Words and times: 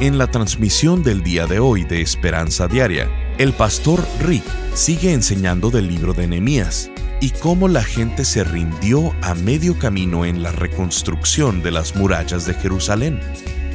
En 0.00 0.16
la 0.16 0.30
transmisión 0.30 1.02
del 1.02 1.22
día 1.22 1.46
de 1.46 1.58
hoy 1.58 1.84
de 1.84 2.00
Esperanza 2.00 2.66
Diaria, 2.68 3.10
el 3.36 3.52
pastor 3.52 4.02
Rick 4.20 4.44
sigue 4.72 5.12
enseñando 5.12 5.68
del 5.68 5.88
libro 5.88 6.14
de 6.14 6.26
Nehemías 6.26 6.90
y 7.20 7.28
cómo 7.28 7.68
la 7.68 7.84
gente 7.84 8.24
se 8.24 8.42
rindió 8.42 9.14
a 9.20 9.34
medio 9.34 9.78
camino 9.78 10.24
en 10.24 10.42
la 10.42 10.52
reconstrucción 10.52 11.62
de 11.62 11.72
las 11.72 11.96
murallas 11.96 12.46
de 12.46 12.54
Jerusalén. 12.54 13.20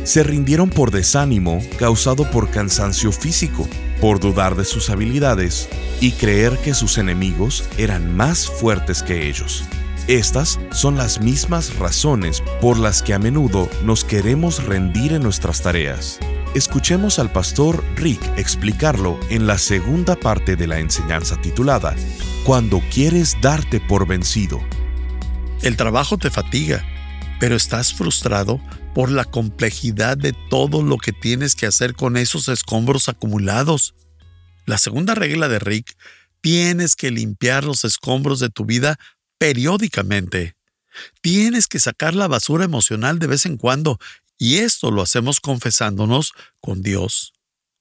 Se 0.04 0.24
rindieron 0.24 0.72
por 0.72 0.90
desánimo 0.90 1.62
causado 1.78 2.28
por 2.32 2.50
cansancio 2.50 3.12
físico, 3.12 3.68
por 4.02 4.20
dudar 4.20 4.56
de 4.56 4.66
sus 4.66 4.90
habilidades 4.90 5.70
y 6.02 6.14
creer 6.14 6.58
que 6.58 6.74
sus 6.74 6.98
enemigos 6.98 7.70
eran 7.78 8.18
más 8.18 8.48
fuertes 8.48 9.04
que 9.04 9.30
ellos. 9.30 9.64
Estas 10.08 10.60
son 10.72 10.98
las 10.98 11.20
mismas 11.20 11.78
razones 11.78 12.44
por 12.62 12.78
las 12.78 13.02
que 13.02 13.16
a 13.16 13.20
menudo 13.20 13.68
nos 13.84 14.04
queremos 14.04 14.64
rendir 14.64 15.14
en 15.14 15.24
nuestras 15.24 15.64
tareas. 15.64 16.20
Escuchemos 16.54 17.18
al 17.18 17.32
pastor 17.32 17.84
Rick 17.96 18.22
explicarlo 18.38 19.20
en 19.32 19.48
la 19.48 19.58
segunda 19.58 20.16
parte 20.16 20.56
de 20.56 20.68
la 20.68 20.78
enseñanza 20.78 21.42
titulada 21.42 21.96
Cuando 22.46 22.84
quieres 22.94 23.36
darte 23.42 23.80
por 23.80 24.08
vencido. 24.08 24.62
El 25.64 25.76
trabajo 25.76 26.20
te 26.20 26.30
fatiga, 26.30 26.86
pero 27.40 27.56
estás 27.56 27.92
frustrado 27.92 28.62
por 28.94 29.10
la 29.10 29.26
complejidad 29.26 30.18
de 30.18 30.34
todo 30.52 30.84
lo 30.84 31.00
que 31.00 31.14
tienes 31.14 31.56
que 31.56 31.66
hacer 31.66 31.96
con 31.96 32.16
esos 32.16 32.48
escombros 32.48 33.10
acumulados. 33.10 33.96
La 34.68 34.78
segunda 34.78 35.16
regla 35.16 35.48
de 35.48 35.58
Rick, 35.58 35.98
tienes 36.42 36.96
que 36.96 37.10
limpiar 37.10 37.64
los 37.64 37.84
escombros 37.86 38.40
de 38.40 38.50
tu 38.50 38.66
vida 38.66 39.00
periódicamente. 39.38 40.56
Tienes 41.22 41.68
que 41.68 41.80
sacar 41.80 42.16
la 42.16 42.28
basura 42.28 42.66
emocional 42.66 43.20
de 43.20 43.28
vez 43.28 43.46
en 43.46 43.58
cuando, 43.58 44.00
y 44.38 44.58
esto 44.58 44.92
lo 44.92 45.02
hacemos 45.02 45.40
confesándonos 45.40 46.34
con 46.62 46.82
Dios. 46.82 47.34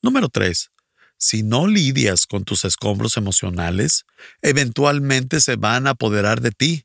Número 0.03 0.29
3. 0.29 0.71
Si 1.17 1.43
no 1.43 1.67
lidias 1.67 2.27
con 2.27 2.45
tus 2.45 2.65
escombros 2.65 3.17
emocionales, 3.17 4.05
eventualmente 4.43 5.41
se 5.41 5.57
van 5.57 5.87
a 5.87 5.91
apoderar 5.91 6.41
de 6.41 6.51
ti. 6.51 6.85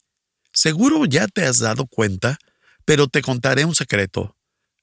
Seguro 0.53 1.05
ya 1.05 1.27
te 1.27 1.45
has 1.45 1.59
dado 1.59 1.85
cuenta, 1.87 2.39
pero 2.85 3.07
te 3.07 3.21
contaré 3.21 3.65
un 3.65 3.75
secreto. 3.75 4.35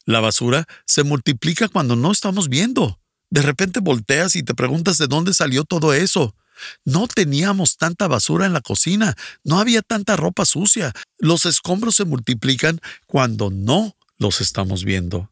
La 0.04 0.20
basura 0.20 0.66
se 0.84 1.02
multiplica 1.02 1.68
cuando 1.68 1.96
no 1.96 2.12
estamos 2.12 2.48
viendo. 2.48 3.00
De 3.30 3.42
repente 3.42 3.80
volteas 3.80 4.36
y 4.36 4.42
te 4.42 4.54
preguntas 4.54 4.98
de 4.98 5.08
dónde 5.08 5.34
salió 5.34 5.64
todo 5.64 5.92
eso. 5.92 6.36
No 6.84 7.08
teníamos 7.08 7.76
tanta 7.76 8.08
basura 8.08 8.46
en 8.46 8.52
la 8.52 8.60
cocina, 8.60 9.16
no 9.44 9.60
había 9.60 9.82
tanta 9.82 10.16
ropa 10.16 10.44
sucia. 10.44 10.92
Los 11.18 11.46
escombros 11.46 11.96
se 11.96 12.04
multiplican 12.04 12.80
cuando 13.06 13.50
no 13.50 13.96
los 14.18 14.40
estamos 14.40 14.84
viendo. 14.84 15.30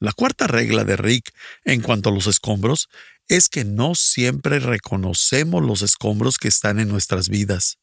La 0.00 0.12
cuarta 0.12 0.46
regla 0.46 0.84
de 0.84 0.96
Rick 0.96 1.32
en 1.64 1.80
cuanto 1.80 2.10
a 2.10 2.12
los 2.12 2.26
escombros 2.26 2.88
es 3.28 3.48
que 3.48 3.64
no 3.64 3.94
siempre 3.94 4.58
reconocemos 4.58 5.62
los 5.62 5.82
escombros 5.82 6.38
que 6.38 6.48
están 6.48 6.78
en 6.78 6.88
nuestras 6.88 7.28
vidas. 7.28 7.78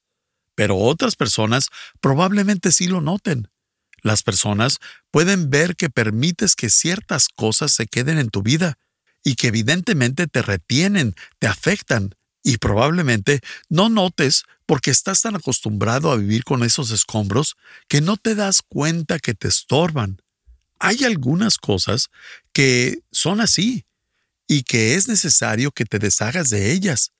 Pero 0.55 0.78
otras 0.78 1.16
personas 1.16 1.70
probablemente 2.00 2.71
sí 2.71 2.87
lo 2.87 3.02
noten. 3.02 3.49
Las 4.04 4.23
personas 4.23 4.80
pueden 5.11 5.49
ver 5.49 5.76
que 5.76 5.89
permites 5.89 6.55
que 6.55 6.70
ciertas 6.70 7.27
cosas 7.30 7.71
se 7.71 7.87
queden 7.87 8.17
en 8.17 8.30
tu 8.30 8.42
vida 8.42 8.77
y 9.23 9.36
que 9.36 9.48
evidentemente 9.48 10.27
te 10.27 10.42
retienen, 10.42 11.16
te 11.39 11.48
afectan, 11.48 12.16
y 12.44 12.58
probablemente 12.58 13.42
no 13.70 13.90
notes 13.90 14.44
porque 14.66 14.92
estás 14.92 15.22
tan 15.22 15.36
acostumbrado 15.36 16.12
a 16.12 16.18
vivir 16.18 16.44
con 16.44 16.64
esos 16.64 16.92
escombros 16.92 17.56
que 17.88 18.02
no 18.02 18.18
te 18.18 18.36
das 18.36 18.62
cuenta 18.62 19.20
que 19.20 19.34
te 19.34 19.48
estorban. 19.48 20.22
Hay 20.80 21.04
algunas 21.04 21.58
cosas 21.58 22.10
que 22.54 23.04
son 23.12 23.42
así 23.42 23.86
y 24.48 24.64
que 24.64 24.96
es 24.96 25.08
necesario 25.08 25.72
que 25.72 25.86
te 25.86 26.00
deshagas 26.00 26.50
de 26.50 26.72
ellas. 26.72 27.12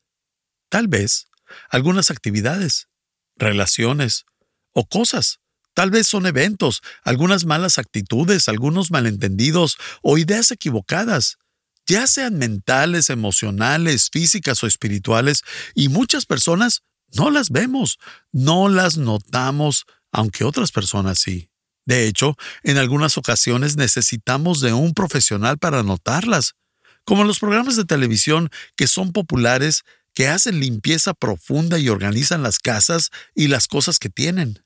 Tal 0.70 0.88
vez 0.88 1.28
algunas 1.70 2.10
actividades, 2.10 2.88
relaciones 3.36 4.26
o 4.72 4.88
cosas. 4.88 5.40
Tal 5.74 5.90
vez 5.90 6.08
son 6.08 6.26
eventos, 6.26 6.82
algunas 7.04 7.46
malas 7.46 7.78
actitudes, 7.78 8.50
algunos 8.50 8.92
malentendidos 8.92 9.78
o 10.02 10.18
ideas 10.18 10.52
equivocadas 10.52 11.38
ya 11.86 12.08
sean 12.08 12.38
mentales, 12.38 13.10
emocionales, 13.10 14.10
físicas 14.12 14.64
o 14.64 14.68
espirituales, 14.68 15.42
y 15.76 15.90
muchas 15.90 16.26
personas 16.26 16.84
no 17.14 17.30
las 17.30 17.50
vemos, 17.50 17.98
no 18.32 18.70
las 18.70 18.98
notamos, 18.98 19.86
aunque 20.12 20.44
otras 20.44 20.72
personas 20.72 21.20
sí. 21.20 21.50
De 21.86 22.08
hecho, 22.08 22.38
en 22.64 22.78
algunas 22.78 23.18
ocasiones 23.18 23.76
necesitamos 23.76 24.62
de 24.62 24.74
un 24.74 24.94
profesional 24.94 25.58
para 25.58 25.84
notarlas, 25.84 26.56
como 27.04 27.24
los 27.24 27.40
programas 27.40 27.76
de 27.76 27.86
televisión 27.86 28.50
que 28.76 28.88
son 28.88 29.12
populares, 29.12 29.84
que 30.14 30.28
hacen 30.28 30.60
limpieza 30.60 31.14
profunda 31.14 31.80
y 31.80 31.90
organizan 31.90 32.44
las 32.44 32.60
casas 32.60 33.10
y 33.34 33.48
las 33.48 33.68
cosas 33.68 33.98
que 33.98 34.10
tienen. 34.10 34.64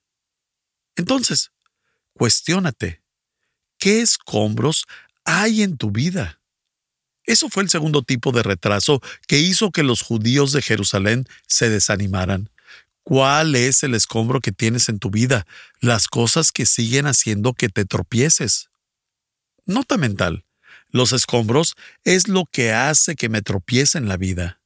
Entonces, 0.96 1.52
cuestiónate, 2.14 3.04
¿qué 3.78 4.02
escombros 4.02 4.86
hay 5.24 5.62
en 5.62 5.78
tu 5.78 5.92
vida? 5.92 6.42
Eso 7.26 7.50
fue 7.50 7.64
el 7.64 7.70
segundo 7.70 8.04
tipo 8.04 8.32
de 8.32 8.44
retraso 8.44 9.02
que 9.28 9.40
hizo 9.40 9.72
que 9.72 9.84
los 9.84 10.02
judíos 10.02 10.52
de 10.52 10.62
Jerusalén 10.62 11.28
se 11.48 11.70
desanimaran. 11.70 12.50
¿Cuál 13.04 13.56
es 13.56 13.84
el 13.84 13.94
escombro 13.94 14.42
que 14.42 14.52
tienes 14.52 14.90
en 14.90 15.00
tu 15.00 15.12
vida? 15.12 15.46
Las 15.80 16.08
cosas 16.08 16.52
que 16.52 16.66
siguen 16.66 17.06
haciendo 17.06 17.54
que 17.54 17.70
te 17.70 17.86
tropieces. 17.86 18.70
Nota 19.66 19.98
mental. 19.98 20.46
Los 20.90 21.12
escombros 21.12 21.76
es 22.04 22.28
lo 22.28 22.46
que 22.46 22.72
hace 22.72 23.16
que 23.16 23.30
me 23.30 23.42
tropiece 23.42 23.98
en 23.98 24.08
la 24.08 24.18
vida. 24.18 24.60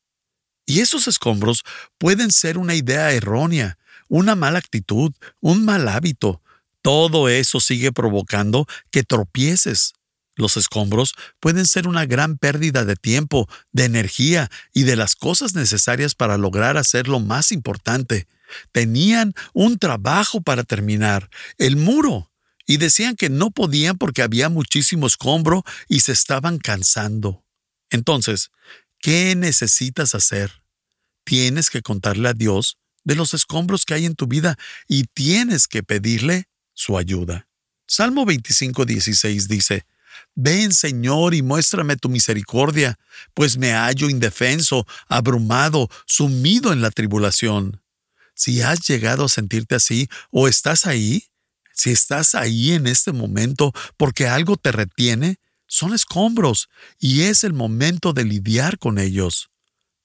Y 0.66 0.81
esos 0.81 1.08
escombros 1.08 1.64
pueden 1.97 2.31
ser 2.31 2.58
una 2.58 2.76
idea 2.76 3.12
errónea, 3.12 3.78
una 4.08 4.36
mala 4.36 4.59
actitud, 4.59 5.12
un 5.40 5.66
mal 5.66 5.88
hábito. 5.88 6.41
Todo 6.81 7.28
eso 7.28 7.59
sigue 7.59 7.91
provocando 7.91 8.68
que 8.91 9.03
tropieces. 9.03 9.94
Los 10.40 10.56
escombros 10.56 11.16
pueden 11.42 11.66
ser 11.66 11.86
una 11.86 12.06
gran 12.06 12.38
pérdida 12.38 12.86
de 12.86 12.96
tiempo, 12.96 13.50
de 13.74 13.84
energía 13.84 14.50
y 14.74 14.84
de 14.84 14.96
las 14.96 15.18
cosas 15.18 15.54
necesarias 15.54 16.16
para 16.16 16.38
lograr 16.38 16.78
hacer 16.78 17.10
lo 17.10 17.20
más 17.20 17.52
importante. 17.52 18.26
Tenían 18.72 19.34
un 19.54 19.78
trabajo 19.78 20.40
para 20.40 20.64
terminar, 20.64 21.30
el 21.58 21.76
muro, 21.76 22.32
y 22.66 22.78
decían 22.78 23.18
que 23.18 23.30
no 23.30 23.52
podían 23.52 23.98
porque 23.98 24.22
había 24.22 24.48
muchísimo 24.48 25.08
escombro 25.08 25.66
y 25.90 26.00
se 26.00 26.14
estaban 26.14 26.58
cansando. 26.58 27.44
Entonces, 27.90 28.50
¿qué 29.00 29.36
necesitas 29.36 30.16
hacer? 30.16 30.64
Tienes 31.26 31.70
que 31.70 31.82
contarle 31.82 32.30
a 32.30 32.34
Dios 32.34 32.78
de 33.04 33.16
los 33.16 33.34
escombros 33.34 33.84
que 33.84 33.96
hay 33.96 34.06
en 34.06 34.16
tu 34.16 34.26
vida 34.26 34.58
y 34.88 35.04
tienes 35.04 35.68
que 35.68 35.84
pedirle 35.84 36.48
su 36.74 36.98
ayuda. 36.98 37.50
Salmo 37.88 38.24
25, 38.26 38.86
16 38.86 39.50
dice, 39.50 39.86
Ven, 40.35 40.74
Señor, 40.74 41.34
y 41.34 41.41
muéstrame 41.41 41.96
tu 41.96 42.09
misericordia, 42.09 42.97
pues 43.34 43.57
me 43.57 43.73
hallo 43.73 44.09
indefenso, 44.09 44.85
abrumado, 45.08 45.90
sumido 46.05 46.73
en 46.73 46.82
la 46.82 46.91
tribulación. 46.91 47.82
Si 48.34 48.61
has 48.61 48.79
llegado 48.88 49.26
a 49.26 49.29
sentirte 49.29 49.76
así 49.76 50.08
o 50.32 50.47
estás 50.47 50.85
ahí, 50.85 51.26
si 51.73 51.91
estás 51.91 52.35
ahí 52.35 52.72
en 52.73 52.88
este 52.88 53.11
momento 53.11 53.73
porque 53.97 54.28
algo 54.28 54.58
te 54.58 54.72
retiene, 54.72 55.38
son 55.67 55.94
escombros 55.94 56.70
y 56.99 57.22
es 57.22 57.44
el 57.44 57.53
momento 57.53 58.11
de 58.14 58.26
lidiar 58.26 58.79
con 58.79 58.97
ellos. 58.97 59.49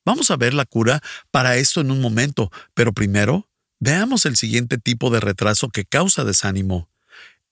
Vamos 0.05 0.31
a 0.31 0.37
ver 0.37 0.53
la 0.53 0.67
cura 0.67 1.03
para 1.31 1.56
esto 1.56 1.81
en 1.81 1.91
un 1.91 2.00
momento, 2.00 2.53
pero 2.75 2.93
primero 2.93 3.49
veamos 3.81 4.27
el 4.27 4.37
siguiente 4.37 4.79
tipo 4.79 5.11
de 5.11 5.21
retraso 5.21 5.69
que 5.69 5.85
causa 5.85 6.25
desánimo. 6.25 6.91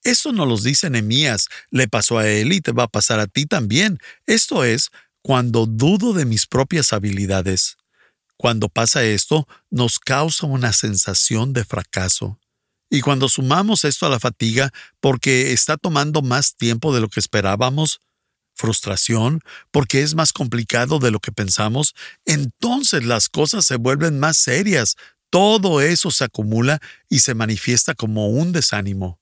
Esto 0.04 0.32
no 0.32 0.46
los 0.46 0.64
dice 0.64 0.90
Nehemías, 0.90 1.49
le 1.70 1.87
pasó 1.87 2.19
a 2.19 2.28
él 2.28 2.52
y 2.52 2.60
te 2.60 2.72
va 2.72 2.84
a 2.84 2.88
pasar 2.88 3.20
a 3.20 3.26
ti 3.26 3.46
también. 3.46 3.99
Esto 4.26 4.64
es 4.64 4.90
cuando 5.22 5.66
dudo 5.66 6.12
de 6.12 6.25
mis 6.25 6.46
propias 6.46 6.93
habilidades. 6.93 7.76
Cuando 8.37 8.69
pasa 8.69 9.04
esto, 9.04 9.46
nos 9.70 10.00
causa 10.00 10.46
una 10.46 10.72
sensación 10.72 11.52
de 11.52 11.64
fracaso. 11.64 12.40
Y 12.90 13.00
cuando 13.00 13.28
sumamos 13.28 13.84
esto 13.84 14.04
a 14.04 14.10
la 14.10 14.19
fatiga 14.19 14.72
porque 15.00 15.52
está 15.52 15.76
tomando 15.76 16.20
más 16.20 16.56
tiempo 16.56 16.93
de 16.93 17.00
lo 17.00 17.08
que 17.08 17.20
esperábamos, 17.20 18.00
frustración, 18.54 19.40
porque 19.70 20.02
es 20.02 20.14
más 20.14 20.32
complicado 20.32 20.99
de 20.99 21.10
lo 21.10 21.20
que 21.20 21.32
pensamos, 21.32 21.94
entonces 22.26 23.04
las 23.04 23.28
cosas 23.28 23.64
se 23.64 23.76
vuelven 23.76 24.19
más 24.19 24.37
serias. 24.37 24.96
Todo 25.31 25.81
eso 25.81 26.10
se 26.10 26.25
acumula 26.25 26.81
y 27.08 27.20
se 27.20 27.34
manifiesta 27.34 27.94
como 27.94 28.28
un 28.28 28.52
desánimo. 28.52 29.21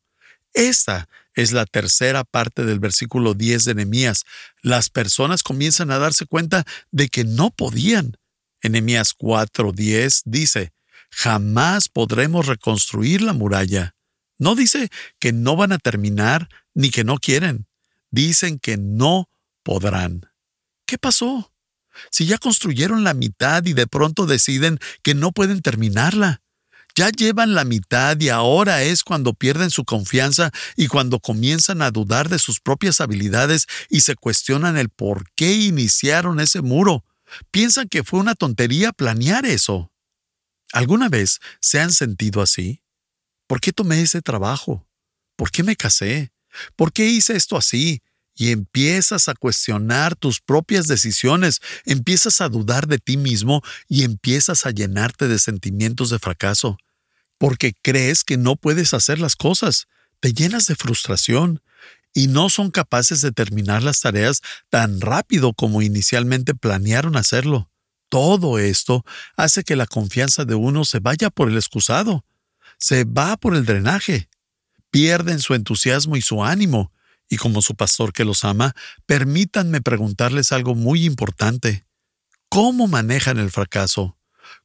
Esta 0.52 1.08
es 1.34 1.52
la 1.52 1.66
tercera 1.66 2.24
parte 2.24 2.64
del 2.64 2.80
versículo 2.80 3.34
10 3.34 3.64
de 3.64 3.74
Nehemías. 3.74 4.24
Las 4.62 4.90
personas 4.90 5.42
comienzan 5.42 5.90
a 5.90 5.98
darse 5.98 6.26
cuenta 6.26 6.64
de 6.90 7.08
que 7.08 7.24
no 7.24 7.50
podían. 7.50 8.16
En 8.62 8.72
Nehemías 8.72 9.14
4:10 9.16 10.22
dice, 10.24 10.72
jamás 11.10 11.88
podremos 11.88 12.46
reconstruir 12.46 13.22
la 13.22 13.32
muralla. 13.32 13.94
No 14.38 14.54
dice 14.54 14.90
que 15.18 15.32
no 15.32 15.56
van 15.56 15.72
a 15.72 15.78
terminar 15.78 16.48
ni 16.74 16.90
que 16.90 17.04
no 17.04 17.18
quieren. 17.18 17.66
Dicen 18.10 18.58
que 18.58 18.76
no 18.76 19.28
podrán. 19.62 20.30
¿Qué 20.86 20.98
pasó? 20.98 21.52
Si 22.10 22.26
ya 22.26 22.38
construyeron 22.38 23.04
la 23.04 23.14
mitad 23.14 23.64
y 23.66 23.72
de 23.72 23.86
pronto 23.86 24.26
deciden 24.26 24.78
que 25.02 25.14
no 25.14 25.32
pueden 25.32 25.60
terminarla. 25.60 26.42
Ya 27.00 27.08
llevan 27.08 27.54
la 27.54 27.64
mitad 27.64 28.20
y 28.20 28.28
ahora 28.28 28.82
es 28.82 29.04
cuando 29.04 29.32
pierden 29.32 29.70
su 29.70 29.86
confianza 29.86 30.50
y 30.76 30.86
cuando 30.86 31.18
comienzan 31.18 31.80
a 31.80 31.90
dudar 31.90 32.28
de 32.28 32.38
sus 32.38 32.60
propias 32.60 33.00
habilidades 33.00 33.64
y 33.88 34.02
se 34.02 34.16
cuestionan 34.16 34.76
el 34.76 34.90
por 34.90 35.24
qué 35.34 35.50
iniciaron 35.54 36.40
ese 36.40 36.60
muro. 36.60 37.06
Piensan 37.50 37.88
que 37.88 38.04
fue 38.04 38.20
una 38.20 38.34
tontería 38.34 38.92
planear 38.92 39.46
eso. 39.46 39.90
¿Alguna 40.74 41.08
vez 41.08 41.38
se 41.62 41.80
han 41.80 41.90
sentido 41.90 42.42
así? 42.42 42.82
¿Por 43.46 43.62
qué 43.62 43.72
tomé 43.72 44.02
ese 44.02 44.20
trabajo? 44.20 44.86
¿Por 45.36 45.50
qué 45.50 45.62
me 45.62 45.76
casé? 45.76 46.34
¿Por 46.76 46.92
qué 46.92 47.06
hice 47.06 47.34
esto 47.34 47.56
así? 47.56 48.02
Y 48.34 48.50
empiezas 48.50 49.30
a 49.30 49.34
cuestionar 49.34 50.16
tus 50.16 50.42
propias 50.42 50.86
decisiones, 50.86 51.62
empiezas 51.86 52.42
a 52.42 52.50
dudar 52.50 52.88
de 52.88 52.98
ti 52.98 53.16
mismo 53.16 53.62
y 53.88 54.04
empiezas 54.04 54.66
a 54.66 54.70
llenarte 54.70 55.28
de 55.28 55.38
sentimientos 55.38 56.10
de 56.10 56.18
fracaso. 56.18 56.76
Porque 57.40 57.72
crees 57.80 58.22
que 58.22 58.36
no 58.36 58.56
puedes 58.56 58.92
hacer 58.92 59.18
las 59.18 59.34
cosas, 59.34 59.88
te 60.20 60.34
llenas 60.34 60.66
de 60.66 60.76
frustración 60.76 61.62
y 62.12 62.26
no 62.26 62.50
son 62.50 62.70
capaces 62.70 63.22
de 63.22 63.32
terminar 63.32 63.82
las 63.82 64.02
tareas 64.02 64.42
tan 64.68 65.00
rápido 65.00 65.54
como 65.54 65.80
inicialmente 65.80 66.54
planearon 66.54 67.16
hacerlo. 67.16 67.70
Todo 68.10 68.58
esto 68.58 69.06
hace 69.38 69.64
que 69.64 69.74
la 69.74 69.86
confianza 69.86 70.44
de 70.44 70.54
uno 70.54 70.84
se 70.84 70.98
vaya 70.98 71.30
por 71.30 71.48
el 71.48 71.56
excusado, 71.56 72.26
se 72.76 73.04
va 73.04 73.38
por 73.38 73.56
el 73.56 73.64
drenaje. 73.64 74.28
Pierden 74.90 75.38
su 75.38 75.54
entusiasmo 75.54 76.18
y 76.18 76.20
su 76.20 76.44
ánimo, 76.44 76.92
y 77.30 77.38
como 77.38 77.62
su 77.62 77.74
pastor 77.74 78.12
que 78.12 78.26
los 78.26 78.44
ama, 78.44 78.74
permítanme 79.06 79.80
preguntarles 79.80 80.52
algo 80.52 80.74
muy 80.74 81.06
importante. 81.06 81.86
¿Cómo 82.50 82.86
manejan 82.86 83.38
el 83.38 83.50
fracaso? 83.50 84.18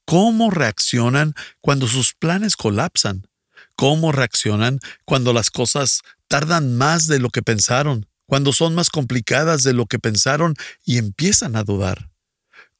¿Cómo 0.06 0.52
reaccionan 0.52 1.34
cuando 1.62 1.88
sus 1.88 2.14
planes 2.14 2.56
colapsan? 2.56 3.28
¿Cómo 3.76 4.12
reaccionan 4.12 4.80
cuando 5.04 5.34
las 5.34 5.52
cosas 5.52 6.02
tardan 6.28 6.78
más 6.78 7.08
de 7.08 7.20
lo 7.20 7.30
que 7.30 7.42
pensaron, 7.42 8.08
cuando 8.26 8.54
son 8.54 8.76
más 8.76 8.90
complicadas 8.90 9.64
de 9.64 9.74
lo 9.74 9.86
que 9.86 10.00
pensaron 10.00 10.56
y 10.86 10.98
empiezan 10.98 11.56
a 11.56 11.64
dudar? 11.64 12.10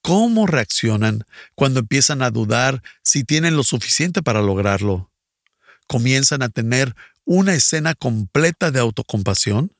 ¿Cómo 0.02 0.46
reaccionan 0.46 1.24
cuando 1.56 1.80
empiezan 1.80 2.22
a 2.22 2.30
dudar 2.30 2.84
si 3.04 3.24
tienen 3.24 3.58
lo 3.58 3.64
suficiente 3.64 4.22
para 4.22 4.42
lograrlo? 4.42 5.12
¿Comienzan 5.88 6.44
a 6.44 6.50
tener 6.50 6.96
una 7.26 7.56
escena 7.56 7.96
completa 7.96 8.70
de 8.70 8.80
autocompasión? 8.80 9.74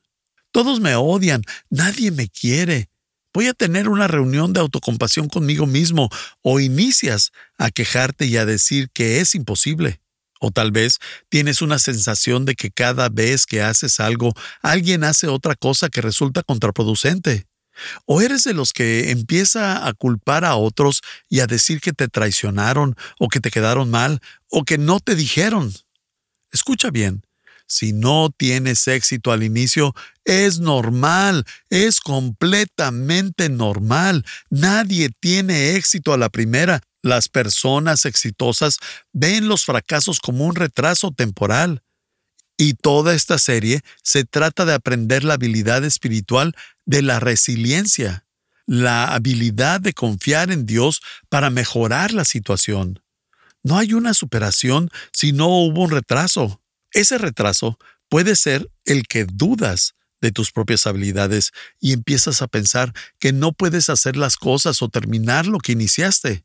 Todos 0.50 0.80
me 0.80 0.96
odian, 0.96 1.42
nadie 1.70 2.10
me 2.10 2.28
quiere. 2.28 2.90
Voy 3.36 3.48
a 3.48 3.52
tener 3.52 3.90
una 3.90 4.08
reunión 4.08 4.54
de 4.54 4.60
autocompasión 4.60 5.28
conmigo 5.28 5.66
mismo 5.66 6.08
o 6.40 6.58
inicias 6.58 7.32
a 7.58 7.70
quejarte 7.70 8.24
y 8.24 8.38
a 8.38 8.46
decir 8.46 8.88
que 8.94 9.20
es 9.20 9.34
imposible. 9.34 10.00
O 10.40 10.52
tal 10.52 10.72
vez 10.72 11.00
tienes 11.28 11.60
una 11.60 11.78
sensación 11.78 12.46
de 12.46 12.54
que 12.54 12.70
cada 12.70 13.10
vez 13.10 13.44
que 13.44 13.60
haces 13.60 14.00
algo, 14.00 14.32
alguien 14.62 15.04
hace 15.04 15.26
otra 15.28 15.54
cosa 15.54 15.90
que 15.90 16.00
resulta 16.00 16.44
contraproducente. 16.44 17.46
O 18.06 18.22
eres 18.22 18.42
de 18.44 18.54
los 18.54 18.72
que 18.72 19.10
empieza 19.10 19.86
a 19.86 19.92
culpar 19.92 20.46
a 20.46 20.56
otros 20.56 21.02
y 21.28 21.40
a 21.40 21.46
decir 21.46 21.82
que 21.82 21.92
te 21.92 22.08
traicionaron 22.08 22.96
o 23.18 23.28
que 23.28 23.40
te 23.40 23.50
quedaron 23.50 23.90
mal 23.90 24.22
o 24.48 24.64
que 24.64 24.78
no 24.78 24.98
te 24.98 25.14
dijeron. 25.14 25.74
Escucha 26.52 26.88
bien, 26.88 27.25
si 27.66 27.92
no 27.92 28.30
tienes 28.36 28.86
éxito 28.88 29.32
al 29.32 29.42
inicio, 29.42 29.94
es 30.24 30.58
normal, 30.60 31.44
es 31.70 32.00
completamente 32.00 33.48
normal. 33.48 34.24
Nadie 34.50 35.10
tiene 35.20 35.76
éxito 35.76 36.12
a 36.12 36.18
la 36.18 36.28
primera. 36.28 36.80
Las 37.02 37.28
personas 37.28 38.04
exitosas 38.04 38.78
ven 39.12 39.48
los 39.48 39.64
fracasos 39.64 40.20
como 40.20 40.44
un 40.44 40.54
retraso 40.54 41.12
temporal. 41.12 41.82
Y 42.58 42.74
toda 42.74 43.14
esta 43.14 43.38
serie 43.38 43.82
se 44.02 44.24
trata 44.24 44.64
de 44.64 44.74
aprender 44.74 45.24
la 45.24 45.34
habilidad 45.34 45.84
espiritual 45.84 46.54
de 46.86 47.02
la 47.02 47.20
resiliencia, 47.20 48.24
la 48.66 49.14
habilidad 49.14 49.80
de 49.80 49.92
confiar 49.92 50.50
en 50.50 50.66
Dios 50.66 51.02
para 51.28 51.50
mejorar 51.50 52.12
la 52.12 52.24
situación. 52.24 53.02
No 53.62 53.78
hay 53.78 53.92
una 53.92 54.14
superación 54.14 54.90
si 55.12 55.32
no 55.32 55.48
hubo 55.48 55.84
un 55.84 55.90
retraso. 55.90 56.60
Ese 56.92 57.18
retraso 57.18 57.78
puede 58.08 58.36
ser 58.36 58.70
el 58.84 59.06
que 59.06 59.24
dudas 59.24 59.94
de 60.20 60.32
tus 60.32 60.50
propias 60.50 60.86
habilidades 60.86 61.52
y 61.80 61.92
empiezas 61.92 62.42
a 62.42 62.48
pensar 62.48 62.92
que 63.18 63.32
no 63.32 63.52
puedes 63.52 63.90
hacer 63.90 64.16
las 64.16 64.36
cosas 64.36 64.80
o 64.82 64.88
terminar 64.88 65.46
lo 65.46 65.58
que 65.58 65.72
iniciaste. 65.72 66.44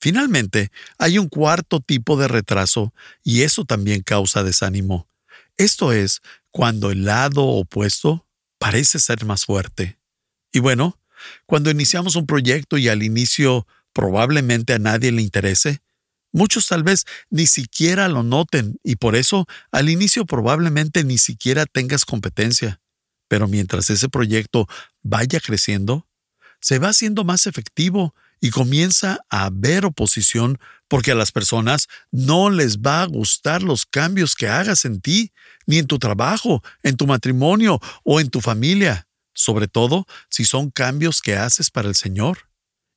Finalmente, 0.00 0.70
hay 0.98 1.18
un 1.18 1.28
cuarto 1.28 1.80
tipo 1.80 2.16
de 2.16 2.28
retraso 2.28 2.92
y 3.22 3.42
eso 3.42 3.64
también 3.64 4.02
causa 4.02 4.42
desánimo. 4.42 5.08
Esto 5.56 5.92
es 5.92 6.20
cuando 6.50 6.90
el 6.90 7.04
lado 7.04 7.44
opuesto 7.44 8.26
parece 8.58 8.98
ser 8.98 9.24
más 9.24 9.44
fuerte. 9.44 9.98
Y 10.52 10.60
bueno, 10.60 10.98
cuando 11.46 11.70
iniciamos 11.70 12.16
un 12.16 12.26
proyecto 12.26 12.78
y 12.78 12.88
al 12.88 13.02
inicio 13.02 13.66
probablemente 13.92 14.74
a 14.74 14.78
nadie 14.78 15.12
le 15.12 15.22
interese, 15.22 15.80
Muchos 16.36 16.66
tal 16.66 16.82
vez 16.82 17.06
ni 17.30 17.46
siquiera 17.46 18.08
lo 18.08 18.22
noten 18.22 18.78
y 18.84 18.96
por 18.96 19.16
eso 19.16 19.46
al 19.70 19.88
inicio 19.88 20.26
probablemente 20.26 21.02
ni 21.02 21.16
siquiera 21.16 21.64
tengas 21.64 22.04
competencia. 22.04 22.78
Pero 23.26 23.48
mientras 23.48 23.88
ese 23.88 24.10
proyecto 24.10 24.68
vaya 25.02 25.40
creciendo, 25.40 26.06
se 26.60 26.78
va 26.78 26.90
haciendo 26.90 27.24
más 27.24 27.46
efectivo 27.46 28.14
y 28.38 28.50
comienza 28.50 29.20
a 29.30 29.46
haber 29.46 29.86
oposición 29.86 30.58
porque 30.88 31.12
a 31.12 31.14
las 31.14 31.32
personas 31.32 31.88
no 32.10 32.50
les 32.50 32.80
va 32.80 33.00
a 33.00 33.06
gustar 33.06 33.62
los 33.62 33.86
cambios 33.86 34.34
que 34.34 34.46
hagas 34.46 34.84
en 34.84 35.00
ti, 35.00 35.32
ni 35.64 35.78
en 35.78 35.86
tu 35.86 35.98
trabajo, 35.98 36.62
en 36.82 36.98
tu 36.98 37.06
matrimonio 37.06 37.80
o 38.04 38.20
en 38.20 38.28
tu 38.28 38.42
familia, 38.42 39.08
sobre 39.32 39.68
todo 39.68 40.04
si 40.28 40.44
son 40.44 40.70
cambios 40.70 41.22
que 41.22 41.34
haces 41.34 41.70
para 41.70 41.88
el 41.88 41.94
Señor. 41.94 42.50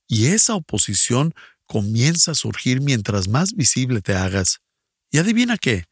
Y 0.09 0.25
esa 0.25 0.55
oposición 0.55 1.33
comienza 1.69 2.31
a 2.31 2.35
surgir 2.35 2.81
mientras 2.81 3.27
más 3.27 3.53
visible 3.53 4.01
te 4.01 4.15
hagas. 4.15 4.59
Y 5.11 5.19
adivina 5.19 5.55
qué, 5.55 5.85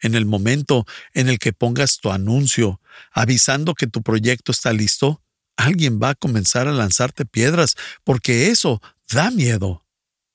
en 0.00 0.14
el 0.14 0.26
momento 0.26 0.84
en 1.14 1.30
el 1.30 1.38
que 1.38 1.54
pongas 1.54 2.00
tu 2.00 2.10
anuncio 2.10 2.82
avisando 3.12 3.74
que 3.74 3.86
tu 3.86 4.02
proyecto 4.02 4.52
está 4.52 4.74
listo, 4.74 5.22
alguien 5.56 5.98
va 6.02 6.10
a 6.10 6.14
comenzar 6.14 6.68
a 6.68 6.72
lanzarte 6.72 7.24
piedras 7.24 7.76
porque 8.04 8.48
eso 8.48 8.82
da 9.08 9.30
miedo. 9.30 9.86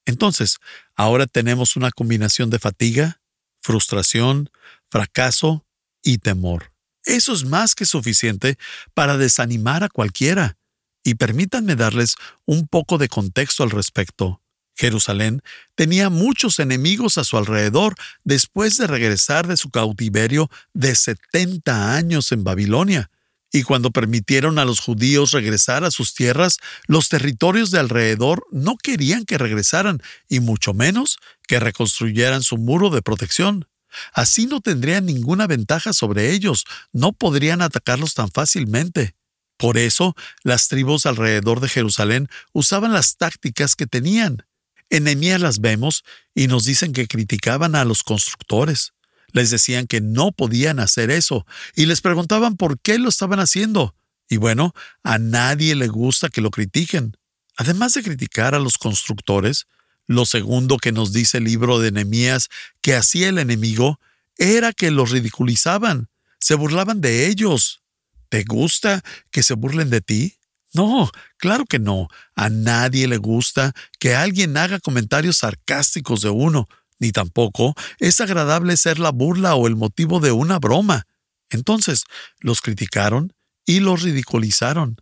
Entonces, 0.06 0.58
ahora 0.96 1.28
tenemos 1.28 1.76
una 1.76 1.92
combinación 1.92 2.50
de 2.50 2.58
fatiga, 2.58 3.22
frustración, 3.62 4.50
fracaso 4.90 5.68
y 6.02 6.18
temor. 6.18 6.74
Eso 7.04 7.34
es 7.34 7.46
más 7.46 7.76
que 7.76 7.86
suficiente 7.86 8.58
para 8.96 9.18
desanimar 9.18 9.84
a 9.84 9.90
cualquiera. 9.90 10.58
Y 11.04 11.16
permítanme 11.16 11.76
darles 11.76 12.16
un 12.46 12.68
poco 12.68 12.98
de 12.98 13.10
contexto 13.10 13.64
al 13.64 13.70
respecto. 13.70 14.42
Jerusalén 14.78 15.42
tenía 15.76 16.10
muchos 16.10 16.60
enemigos 16.60 17.18
a 17.18 17.24
su 17.24 17.38
alrededor 17.38 17.96
después 18.24 18.78
de 18.78 18.88
regresar 18.88 19.48
de 19.48 19.58
su 19.58 19.70
cautiverio 19.70 20.50
de 20.74 20.96
70 20.96 21.96
años 21.96 22.32
en 22.32 22.44
Babilonia. 22.44 23.10
Y 23.52 23.64
cuando 23.64 23.92
permitieron 23.92 24.60
a 24.60 24.66
los 24.66 24.80
judíos 24.80 25.32
regresar 25.32 25.84
a 25.84 25.92
sus 25.92 26.14
tierras, 26.14 26.58
los 26.86 27.10
territorios 27.10 27.72
de 27.72 27.80
alrededor 27.80 28.46
no 28.52 28.78
querían 28.78 29.26
que 29.26 29.38
regresaran, 29.38 30.02
y 30.28 30.42
mucho 30.42 30.74
menos 30.74 31.18
que 31.48 31.60
reconstruyeran 31.60 32.44
su 32.44 32.58
muro 32.58 32.90
de 32.90 33.02
protección. 33.02 33.68
Así 34.14 34.46
no 34.46 34.60
tendrían 34.62 35.06
ninguna 35.06 35.48
ventaja 35.48 35.94
sobre 35.94 36.32
ellos, 36.32 36.66
no 36.92 37.14
podrían 37.14 37.62
atacarlos 37.62 38.14
tan 38.14 38.30
fácilmente. 38.30 39.16
Por 39.58 39.78
eso, 39.78 40.16
las 40.44 40.68
tribus 40.68 41.06
alrededor 41.06 41.62
de 41.62 41.70
Jerusalén 41.70 42.28
usaban 42.54 42.94
las 42.94 43.18
tácticas 43.18 43.76
que 43.76 43.88
tenían. 43.88 44.46
En 44.90 45.06
las 45.42 45.60
vemos 45.60 46.04
y 46.34 46.48
nos 46.48 46.64
dicen 46.66 46.94
que 46.94 47.08
criticaban 47.08 47.76
a 47.76 47.86
los 47.86 48.04
constructores. 48.04 48.94
Les 49.34 49.50
decían 49.50 49.88
que 49.88 50.00
no 50.00 50.32
podían 50.32 50.80
hacer 50.80 51.12
eso 51.12 51.46
y 51.76 51.86
les 51.86 52.02
preguntaban 52.02 52.56
por 52.56 52.80
qué 52.80 52.98
lo 52.98 53.10
estaban 53.10 53.40
haciendo. 53.40 53.96
Y 54.30 54.38
bueno, 54.38 54.74
a 55.04 55.20
nadie 55.20 55.76
le 55.76 55.88
gusta 55.88 56.30
que 56.30 56.42
lo 56.42 56.52
critiquen. 56.52 57.18
Además 57.58 57.94
de 57.94 58.04
criticar 58.04 58.56
a 58.56 58.60
los 58.60 58.78
constructores, 58.78 59.68
lo 60.06 60.26
segundo 60.26 60.78
que 60.78 60.92
nos 60.92 61.12
dice 61.12 61.40
el 61.40 61.46
libro 61.46 61.80
de 61.80 61.92
Nehemías 61.92 62.50
que 62.82 62.96
hacía 62.96 63.30
el 63.30 63.40
enemigo 63.40 64.00
era 64.38 64.72
que 64.72 64.92
los 64.92 65.12
ridiculizaban, 65.12 66.10
se 66.40 66.56
burlaban 66.56 67.02
de 67.02 67.28
ellos. 67.28 67.82
¿Te 68.30 68.44
gusta 68.44 69.04
que 69.32 69.44
se 69.44 69.54
burlen 69.54 69.90
de 69.90 70.02
ti? 70.02 70.38
No, 70.74 71.10
claro 71.38 71.66
que 71.66 71.80
no. 71.80 72.08
A 72.36 72.50
nadie 72.50 73.08
le 73.08 73.18
gusta 73.18 73.74
que 74.00 74.16
alguien 74.16 74.58
haga 74.58 74.80
comentarios 74.80 75.38
sarcásticos 75.38 76.22
de 76.22 76.30
uno, 76.30 76.68
ni 77.00 77.12
tampoco 77.12 77.76
es 78.00 78.22
agradable 78.22 78.76
ser 78.78 79.00
la 79.00 79.12
burla 79.12 79.56
o 79.56 79.68
el 79.68 79.76
motivo 79.76 80.20
de 80.20 80.32
una 80.32 80.60
broma. 80.60 81.06
Entonces, 81.50 82.04
los 82.40 82.62
criticaron 82.62 83.34
y 83.66 83.80
los 83.80 84.02
ridiculizaron. 84.02 84.98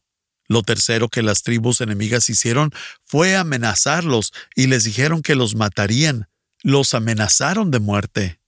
Lo 0.48 0.62
tercero 0.62 1.10
que 1.10 1.24
las 1.24 1.41
tribus 1.41 1.81
enemigas 1.81 2.29
hicieron 2.29 2.72
fue 3.03 3.36
amenazarlos 3.36 4.31
y 4.55 4.67
les 4.67 4.84
dijeron 4.84 5.22
que 5.22 5.36
los 5.36 5.55
matarían. 5.55 6.27
Los 6.62 6.93
amenazaron 6.93 7.72
de 7.72 7.79
muerte. 7.79 8.39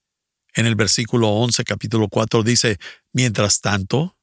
En 0.53 0.65
el 0.65 0.75
versículo 0.75 1.29
11, 1.29 1.63
capítulo 1.63 2.07
4 2.09 2.43
dice, 2.43 2.77
mientras 3.13 3.61
tanto, 3.61 4.16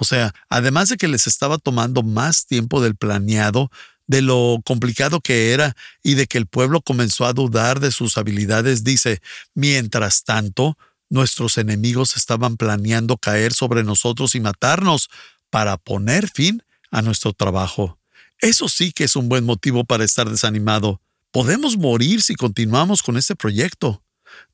o 0.00 0.04
sea, 0.04 0.32
además 0.48 0.88
de 0.88 0.96
que 0.96 1.08
les 1.08 1.26
estaba 1.26 1.58
tomando 1.58 2.04
más 2.04 2.46
tiempo 2.46 2.80
del 2.80 2.94
planeado, 2.94 3.70
de 4.06 4.22
lo 4.22 4.60
complicado 4.64 5.20
que 5.20 5.52
era 5.52 5.76
y 6.04 6.14
de 6.14 6.28
que 6.28 6.38
el 6.38 6.46
pueblo 6.46 6.80
comenzó 6.80 7.26
a 7.26 7.32
dudar 7.32 7.80
de 7.80 7.90
sus 7.90 8.16
habilidades, 8.16 8.84
dice, 8.84 9.20
mientras 9.54 10.22
tanto, 10.22 10.78
nuestros 11.10 11.58
enemigos 11.58 12.16
estaban 12.16 12.56
planeando 12.56 13.16
caer 13.16 13.52
sobre 13.52 13.82
nosotros 13.82 14.36
y 14.36 14.40
matarnos 14.40 15.10
para 15.50 15.76
poner 15.76 16.28
fin 16.28 16.62
a 16.92 17.02
nuestro 17.02 17.32
trabajo. 17.32 17.98
Eso 18.40 18.68
sí 18.68 18.92
que 18.92 19.04
es 19.04 19.16
un 19.16 19.28
buen 19.28 19.44
motivo 19.44 19.84
para 19.84 20.04
estar 20.04 20.30
desanimado. 20.30 21.00
Podemos 21.32 21.76
morir 21.76 22.22
si 22.22 22.36
continuamos 22.36 23.02
con 23.02 23.16
este 23.16 23.34
proyecto. 23.34 24.04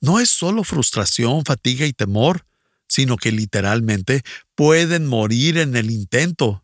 No 0.00 0.20
es 0.20 0.30
solo 0.30 0.64
frustración, 0.64 1.44
fatiga 1.44 1.84
y 1.84 1.92
temor, 1.92 2.46
sino 2.94 3.16
que 3.16 3.32
literalmente 3.32 4.22
pueden 4.54 5.06
morir 5.06 5.58
en 5.58 5.74
el 5.74 5.90
intento. 5.90 6.62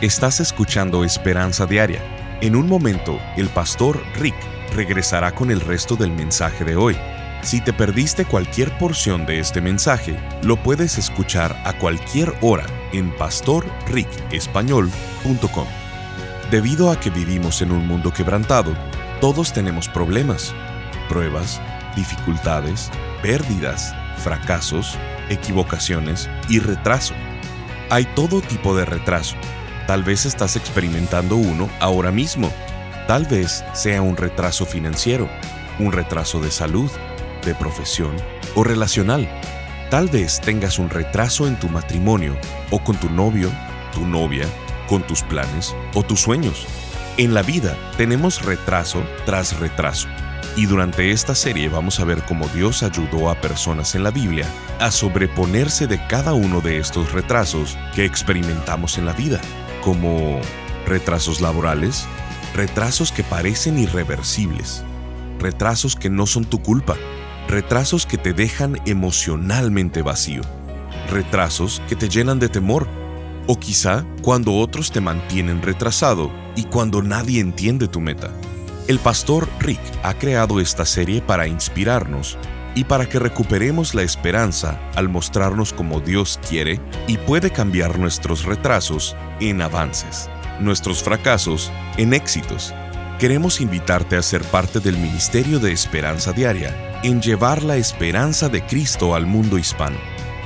Estás 0.00 0.40
escuchando 0.40 1.04
Esperanza 1.04 1.66
Diaria. 1.66 2.00
En 2.40 2.56
un 2.56 2.66
momento, 2.66 3.20
el 3.36 3.50
pastor 3.50 4.02
Rick 4.18 4.34
regresará 4.74 5.34
con 5.34 5.50
el 5.50 5.60
resto 5.60 5.96
del 5.96 6.12
mensaje 6.12 6.64
de 6.64 6.76
hoy. 6.76 6.96
Si 7.42 7.60
te 7.60 7.74
perdiste 7.74 8.24
cualquier 8.24 8.78
porción 8.78 9.26
de 9.26 9.38
este 9.38 9.60
mensaje, 9.60 10.18
lo 10.42 10.56
puedes 10.56 10.96
escuchar 10.96 11.54
a 11.66 11.78
cualquier 11.78 12.32
hora 12.40 12.64
en 12.94 13.14
pastorricespañol.com. 13.18 15.66
Debido 16.50 16.90
a 16.90 16.98
que 16.98 17.10
vivimos 17.10 17.60
en 17.60 17.70
un 17.70 17.86
mundo 17.86 18.14
quebrantado, 18.14 18.74
todos 19.20 19.52
tenemos 19.52 19.90
problemas, 19.90 20.54
pruebas, 21.10 21.60
dificultades, 21.96 22.90
pérdidas, 23.20 23.94
fracasos, 24.18 24.98
equivocaciones 25.28 26.30
y 26.48 26.58
retraso. 26.58 27.14
Hay 27.90 28.04
todo 28.14 28.40
tipo 28.40 28.76
de 28.76 28.84
retraso. 28.84 29.36
Tal 29.86 30.02
vez 30.02 30.26
estás 30.26 30.56
experimentando 30.56 31.36
uno 31.36 31.68
ahora 31.80 32.10
mismo. 32.10 32.50
Tal 33.06 33.24
vez 33.26 33.64
sea 33.72 34.00
un 34.02 34.16
retraso 34.16 34.64
financiero, 34.64 35.28
un 35.78 35.92
retraso 35.92 36.40
de 36.40 36.50
salud, 36.50 36.90
de 37.44 37.54
profesión 37.54 38.16
o 38.54 38.64
relacional. 38.64 39.28
Tal 39.90 40.08
vez 40.08 40.40
tengas 40.40 40.78
un 40.78 40.88
retraso 40.88 41.46
en 41.46 41.58
tu 41.58 41.68
matrimonio 41.68 42.36
o 42.70 42.82
con 42.82 42.96
tu 42.96 43.10
novio, 43.10 43.50
tu 43.92 44.06
novia, 44.06 44.46
con 44.88 45.02
tus 45.06 45.22
planes 45.22 45.74
o 45.94 46.02
tus 46.02 46.20
sueños. 46.20 46.66
En 47.18 47.34
la 47.34 47.42
vida 47.42 47.76
tenemos 47.98 48.42
retraso 48.42 49.04
tras 49.26 49.58
retraso. 49.58 50.08
Y 50.54 50.66
durante 50.66 51.12
esta 51.12 51.34
serie 51.34 51.68
vamos 51.70 51.98
a 51.98 52.04
ver 52.04 52.22
cómo 52.24 52.46
Dios 52.48 52.82
ayudó 52.82 53.30
a 53.30 53.40
personas 53.40 53.94
en 53.94 54.02
la 54.02 54.10
Biblia 54.10 54.46
a 54.80 54.90
sobreponerse 54.90 55.86
de 55.86 56.06
cada 56.08 56.34
uno 56.34 56.60
de 56.60 56.78
estos 56.78 57.12
retrasos 57.12 57.78
que 57.94 58.04
experimentamos 58.04 58.98
en 58.98 59.06
la 59.06 59.14
vida, 59.14 59.40
como 59.82 60.40
retrasos 60.86 61.40
laborales, 61.40 62.06
retrasos 62.54 63.12
que 63.12 63.22
parecen 63.22 63.78
irreversibles, 63.78 64.84
retrasos 65.38 65.96
que 65.96 66.10
no 66.10 66.26
son 66.26 66.44
tu 66.44 66.60
culpa, 66.60 66.96
retrasos 67.48 68.04
que 68.04 68.18
te 68.18 68.34
dejan 68.34 68.78
emocionalmente 68.84 70.02
vacío, 70.02 70.42
retrasos 71.10 71.80
que 71.88 71.96
te 71.96 72.10
llenan 72.10 72.38
de 72.38 72.50
temor, 72.50 72.86
o 73.46 73.58
quizá 73.58 74.04
cuando 74.22 74.54
otros 74.54 74.92
te 74.92 75.00
mantienen 75.00 75.62
retrasado 75.62 76.30
y 76.56 76.64
cuando 76.64 77.02
nadie 77.02 77.40
entiende 77.40 77.88
tu 77.88 78.00
meta. 78.00 78.30
El 78.88 78.98
pastor 78.98 79.48
Rick 79.60 79.80
ha 80.02 80.14
creado 80.14 80.58
esta 80.58 80.84
serie 80.84 81.22
para 81.22 81.46
inspirarnos 81.46 82.36
y 82.74 82.82
para 82.82 83.08
que 83.08 83.20
recuperemos 83.20 83.94
la 83.94 84.02
esperanza 84.02 84.80
al 84.96 85.08
mostrarnos 85.08 85.72
como 85.72 86.00
Dios 86.00 86.40
quiere 86.48 86.80
y 87.06 87.16
puede 87.16 87.50
cambiar 87.50 87.98
nuestros 87.98 88.44
retrasos 88.44 89.16
en 89.38 89.62
avances, 89.62 90.28
nuestros 90.58 91.00
fracasos 91.00 91.70
en 91.96 92.12
éxitos. 92.12 92.74
Queremos 93.20 93.60
invitarte 93.60 94.16
a 94.16 94.22
ser 94.22 94.42
parte 94.42 94.80
del 94.80 94.96
Ministerio 94.96 95.60
de 95.60 95.70
Esperanza 95.70 96.32
Diaria 96.32 97.00
en 97.04 97.22
llevar 97.22 97.62
la 97.62 97.76
esperanza 97.76 98.48
de 98.48 98.66
Cristo 98.66 99.14
al 99.14 99.26
mundo 99.26 99.58
hispano. 99.58 99.98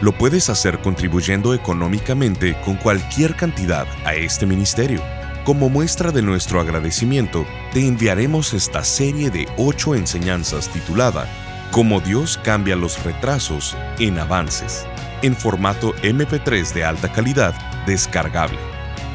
Lo 0.02 0.12
puedes 0.12 0.50
hacer 0.50 0.81
contribuyendo 0.81 1.55
económicamente 1.55 2.55
con 2.66 2.76
cualquier 2.76 3.35
cantidad 3.35 3.87
a 4.05 4.14
este 4.14 4.45
ministerio. 4.45 5.00
Como 5.46 5.68
muestra 5.68 6.10
de 6.10 6.22
nuestro 6.22 6.60
agradecimiento, 6.60 7.46
te 7.72 7.86
enviaremos 7.86 8.52
esta 8.52 8.82
serie 8.82 9.30
de 9.30 9.46
ocho 9.56 9.94
enseñanzas 9.94 10.68
titulada 10.68 11.28
Cómo 11.70 12.00
Dios 12.00 12.40
cambia 12.42 12.74
los 12.74 13.04
retrasos 13.04 13.76
en 14.00 14.18
avances, 14.18 14.84
en 15.22 15.36
formato 15.36 15.94
MP3 16.02 16.74
de 16.74 16.84
alta 16.84 17.12
calidad 17.12 17.54
descargable. 17.86 18.58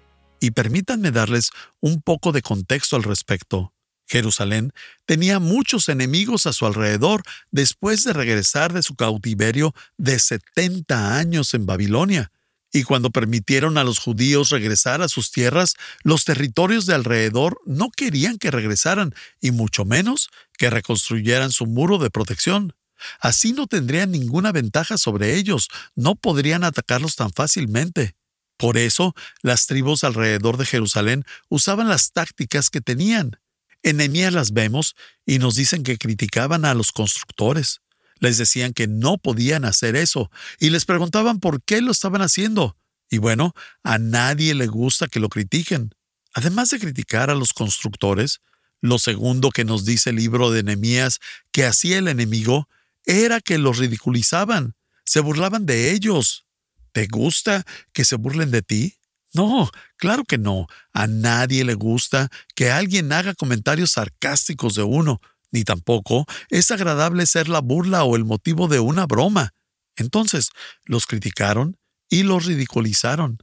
Y 0.42 0.50
permítanme 0.50 1.12
darles 1.12 1.50
un 1.78 2.02
poco 2.02 2.32
de 2.32 2.42
contexto 2.42 2.96
al 2.96 3.04
respecto. 3.04 3.72
Jerusalén 4.08 4.72
tenía 5.06 5.38
muchos 5.38 5.88
enemigos 5.88 6.46
a 6.46 6.52
su 6.52 6.66
alrededor 6.66 7.22
después 7.52 8.02
de 8.02 8.12
regresar 8.12 8.72
de 8.72 8.82
su 8.82 8.96
cautiverio 8.96 9.72
de 9.98 10.18
70 10.18 11.16
años 11.16 11.54
en 11.54 11.64
Babilonia. 11.64 12.32
Y 12.72 12.82
cuando 12.82 13.10
permitieron 13.10 13.78
a 13.78 13.84
los 13.84 14.00
judíos 14.00 14.50
regresar 14.50 15.00
a 15.00 15.08
sus 15.08 15.30
tierras, 15.30 15.76
los 16.02 16.24
territorios 16.24 16.86
de 16.86 16.94
alrededor 16.94 17.60
no 17.64 17.90
querían 17.90 18.36
que 18.38 18.50
regresaran, 18.50 19.14
y 19.40 19.52
mucho 19.52 19.84
menos 19.84 20.28
que 20.58 20.70
reconstruyeran 20.70 21.52
su 21.52 21.66
muro 21.66 21.98
de 21.98 22.10
protección. 22.10 22.74
Así 23.20 23.52
no 23.52 23.68
tendrían 23.68 24.10
ninguna 24.10 24.50
ventaja 24.50 24.98
sobre 24.98 25.36
ellos, 25.36 25.68
no 25.94 26.16
podrían 26.16 26.64
atacarlos 26.64 27.14
tan 27.14 27.30
fácilmente. 27.30 28.16
Por 28.62 28.78
eso, 28.78 29.12
las 29.42 29.66
tribus 29.66 30.04
alrededor 30.04 30.56
de 30.56 30.64
Jerusalén 30.64 31.24
usaban 31.48 31.88
las 31.88 32.12
tácticas 32.12 32.70
que 32.70 32.80
tenían. 32.80 33.40
En 33.82 33.96
Nehemías 33.96 34.32
las 34.32 34.52
vemos 34.52 34.94
y 35.26 35.40
nos 35.40 35.56
dicen 35.56 35.82
que 35.82 35.98
criticaban 35.98 36.64
a 36.64 36.72
los 36.72 36.92
constructores. 36.92 37.80
Les 38.20 38.38
decían 38.38 38.72
que 38.72 38.86
no 38.86 39.18
podían 39.18 39.64
hacer 39.64 39.96
eso 39.96 40.30
y 40.60 40.70
les 40.70 40.84
preguntaban 40.84 41.40
por 41.40 41.60
qué 41.64 41.80
lo 41.80 41.90
estaban 41.90 42.22
haciendo. 42.22 42.76
Y 43.10 43.18
bueno, 43.18 43.52
a 43.82 43.98
nadie 43.98 44.54
le 44.54 44.68
gusta 44.68 45.08
que 45.08 45.18
lo 45.18 45.28
critiquen. 45.28 45.92
Además 46.32 46.70
de 46.70 46.78
criticar 46.78 47.30
a 47.30 47.34
los 47.34 47.52
constructores, 47.54 48.42
lo 48.80 49.00
segundo 49.00 49.50
que 49.50 49.64
nos 49.64 49.84
dice 49.84 50.10
el 50.10 50.16
libro 50.16 50.52
de 50.52 50.62
Nehemías 50.62 51.18
que 51.50 51.64
hacía 51.64 51.98
el 51.98 52.06
enemigo 52.06 52.68
era 53.06 53.40
que 53.40 53.58
los 53.58 53.78
ridiculizaban, 53.78 54.76
se 55.04 55.18
burlaban 55.18 55.66
de 55.66 55.90
ellos. 55.90 56.46
¿Te 56.92 57.06
gusta 57.06 57.64
que 57.92 58.04
se 58.04 58.16
burlen 58.16 58.50
de 58.50 58.62
ti? 58.62 58.98
No, 59.34 59.70
claro 59.96 60.24
que 60.24 60.38
no. 60.38 60.66
A 60.92 61.06
nadie 61.06 61.64
le 61.64 61.74
gusta 61.74 62.28
que 62.54 62.70
alguien 62.70 63.12
haga 63.12 63.34
comentarios 63.34 63.92
sarcásticos 63.92 64.74
de 64.74 64.82
uno, 64.82 65.20
ni 65.50 65.64
tampoco 65.64 66.26
es 66.48 66.70
agradable 66.70 67.26
ser 67.26 67.48
la 67.48 67.60
burla 67.60 68.04
o 68.04 68.16
el 68.16 68.24
motivo 68.24 68.68
de 68.68 68.80
una 68.80 69.06
broma. 69.06 69.54
Entonces, 69.96 70.50
los 70.84 71.06
criticaron 71.06 71.78
y 72.08 72.24
los 72.24 72.46
ridiculizaron. 72.46 73.38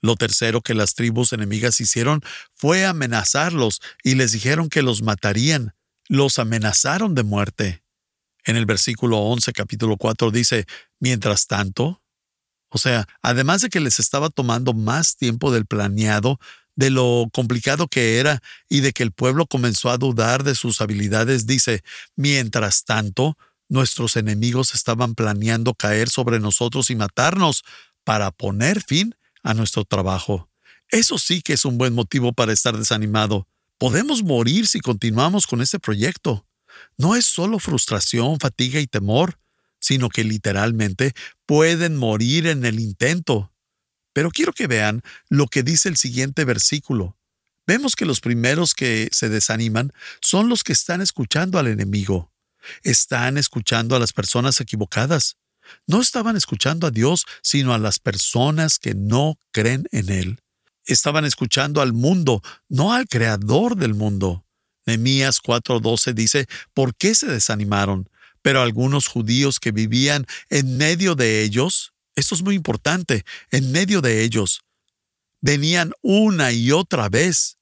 Lo 0.00 0.16
tercero 0.16 0.62
que 0.62 0.74
las 0.74 0.94
tribus 0.94 1.32
enemigas 1.32 1.80
hicieron 1.80 2.22
fue 2.54 2.84
amenazarlos 2.84 3.80
y 4.02 4.16
les 4.16 4.32
dijeron 4.32 4.68
que 4.68 4.82
los 4.82 5.02
matarían. 5.02 5.74
Los 6.08 6.38
amenazaron 6.40 7.14
de 7.14 7.22
muerte. 7.22 7.84
En 8.44 8.56
el 8.56 8.66
versículo 8.66 9.18
11, 9.18 9.52
capítulo 9.52 9.96
4 9.96 10.32
dice, 10.32 10.66
mientras 10.98 11.46
tanto, 11.46 12.01
o 12.74 12.78
sea, 12.78 13.06
además 13.20 13.60
de 13.60 13.68
que 13.68 13.80
les 13.80 14.00
estaba 14.00 14.30
tomando 14.30 14.72
más 14.72 15.16
tiempo 15.16 15.52
del 15.52 15.66
planeado, 15.66 16.40
de 16.74 16.88
lo 16.88 17.28
complicado 17.30 17.86
que 17.86 18.18
era 18.18 18.42
y 18.70 18.80
de 18.80 18.94
que 18.94 19.02
el 19.02 19.12
pueblo 19.12 19.46
comenzó 19.46 19.90
a 19.90 19.98
dudar 19.98 20.42
de 20.42 20.54
sus 20.54 20.80
habilidades, 20.80 21.46
dice, 21.46 21.84
mientras 22.16 22.84
tanto, 22.84 23.36
nuestros 23.68 24.16
enemigos 24.16 24.74
estaban 24.74 25.14
planeando 25.14 25.74
caer 25.74 26.08
sobre 26.08 26.40
nosotros 26.40 26.88
y 26.88 26.96
matarnos 26.96 27.62
para 28.04 28.30
poner 28.30 28.82
fin 28.82 29.14
a 29.42 29.52
nuestro 29.52 29.84
trabajo. 29.84 30.48
Eso 30.88 31.18
sí 31.18 31.42
que 31.42 31.52
es 31.52 31.66
un 31.66 31.76
buen 31.76 31.92
motivo 31.92 32.32
para 32.32 32.54
estar 32.54 32.76
desanimado. 32.76 33.46
Podemos 33.76 34.22
morir 34.22 34.66
si 34.66 34.80
continuamos 34.80 35.46
con 35.46 35.60
este 35.60 35.78
proyecto. 35.78 36.46
No 36.96 37.16
es 37.16 37.26
solo 37.26 37.58
frustración, 37.58 38.40
fatiga 38.40 38.80
y 38.80 38.86
temor, 38.86 39.38
sino 39.82 40.08
que 40.08 40.24
literalmente 40.24 41.12
pueden 41.44 41.96
morir 41.96 42.46
en 42.46 42.64
el 42.64 42.80
intento. 42.80 43.52
Pero 44.14 44.30
quiero 44.30 44.52
que 44.52 44.66
vean 44.66 45.02
lo 45.28 45.48
que 45.48 45.62
dice 45.62 45.90
el 45.90 45.96
siguiente 45.96 46.44
versículo. 46.44 47.18
Vemos 47.66 47.96
que 47.96 48.06
los 48.06 48.20
primeros 48.20 48.74
que 48.74 49.08
se 49.12 49.28
desaniman 49.28 49.92
son 50.20 50.48
los 50.48 50.62
que 50.62 50.72
están 50.72 51.00
escuchando 51.00 51.58
al 51.58 51.66
enemigo. 51.66 52.32
Están 52.82 53.38
escuchando 53.38 53.96
a 53.96 53.98
las 53.98 54.12
personas 54.12 54.60
equivocadas. 54.60 55.36
No 55.86 56.00
estaban 56.00 56.36
escuchando 56.36 56.86
a 56.86 56.90
Dios, 56.90 57.24
sino 57.42 57.74
a 57.74 57.78
las 57.78 57.98
personas 57.98 58.78
que 58.78 58.94
no 58.94 59.38
creen 59.52 59.86
en 59.90 60.10
Él. 60.10 60.40
Estaban 60.84 61.24
escuchando 61.24 61.80
al 61.80 61.92
mundo, 61.92 62.42
no 62.68 62.92
al 62.92 63.08
creador 63.08 63.76
del 63.76 63.94
mundo. 63.94 64.44
Nehemías 64.86 65.40
4:12 65.40 66.14
dice, 66.14 66.46
¿por 66.74 66.94
qué 66.96 67.14
se 67.14 67.26
desanimaron? 67.26 68.08
Pero 68.42 68.60
algunos 68.60 69.06
judíos 69.06 69.60
que 69.60 69.72
vivían 69.72 70.26
en 70.50 70.76
medio 70.76 71.14
de 71.14 71.42
ellos, 71.42 71.92
esto 72.14 72.34
es 72.34 72.42
muy 72.42 72.54
importante, 72.54 73.24
en 73.50 73.72
medio 73.72 74.00
de 74.00 74.22
ellos, 74.22 74.62
venían 75.40 75.92
una 76.02 76.52
y 76.52 76.72
otra 76.72 77.08
vez 77.08 77.58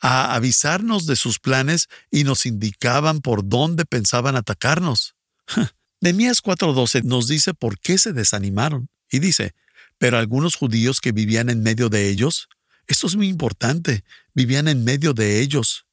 a 0.00 0.34
avisarnos 0.34 1.06
de 1.06 1.16
sus 1.16 1.38
planes 1.38 1.88
y 2.10 2.24
nos 2.24 2.46
indicaban 2.46 3.20
por 3.20 3.48
dónde 3.48 3.84
pensaban 3.86 4.36
atacarnos. 4.36 5.14
Nehemías 6.00 6.42
4:12 6.42 7.02
nos 7.04 7.28
dice 7.28 7.54
por 7.54 7.78
qué 7.78 7.96
se 7.96 8.12
desanimaron 8.12 8.90
y 9.10 9.20
dice, 9.20 9.54
pero 9.98 10.18
algunos 10.18 10.56
judíos 10.56 11.00
que 11.00 11.12
vivían 11.12 11.48
en 11.48 11.62
medio 11.62 11.88
de 11.88 12.08
ellos, 12.08 12.48
esto 12.86 13.06
es 13.06 13.16
muy 13.16 13.28
importante, 13.28 14.04
vivían 14.34 14.68
en 14.68 14.84
medio 14.84 15.14
de 15.14 15.40
ellos, 15.40 15.86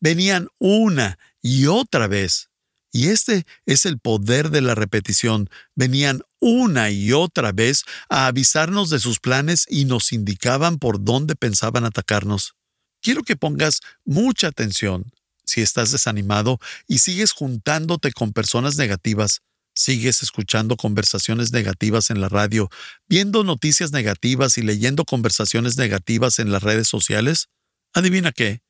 venían 0.00 0.48
una 0.58 1.18
y 1.40 1.66
otra 1.66 2.08
vez. 2.08 2.50
Y 2.94 3.08
este 3.08 3.44
es 3.66 3.86
el 3.86 3.98
poder 3.98 4.50
de 4.50 4.60
la 4.60 4.76
repetición. 4.76 5.50
Venían 5.74 6.22
una 6.38 6.92
y 6.92 7.10
otra 7.10 7.50
vez 7.50 7.82
a 8.08 8.28
avisarnos 8.28 8.88
de 8.88 9.00
sus 9.00 9.18
planes 9.18 9.66
y 9.68 9.84
nos 9.84 10.12
indicaban 10.12 10.78
por 10.78 11.02
dónde 11.02 11.34
pensaban 11.34 11.84
atacarnos. 11.84 12.54
Quiero 13.02 13.24
que 13.24 13.34
pongas 13.34 13.80
mucha 14.04 14.46
atención 14.46 15.10
si 15.44 15.60
estás 15.60 15.90
desanimado 15.90 16.60
y 16.86 16.98
sigues 16.98 17.32
juntándote 17.32 18.12
con 18.12 18.32
personas 18.32 18.76
negativas, 18.76 19.40
sigues 19.74 20.22
escuchando 20.22 20.76
conversaciones 20.76 21.50
negativas 21.50 22.10
en 22.10 22.20
la 22.20 22.28
radio, 22.28 22.70
viendo 23.08 23.42
noticias 23.42 23.90
negativas 23.90 24.56
y 24.56 24.62
leyendo 24.62 25.04
conversaciones 25.04 25.76
negativas 25.76 26.38
en 26.38 26.52
las 26.52 26.62
redes 26.62 26.86
sociales, 26.86 27.48
adivina 27.92 28.30
qué, 28.30 28.62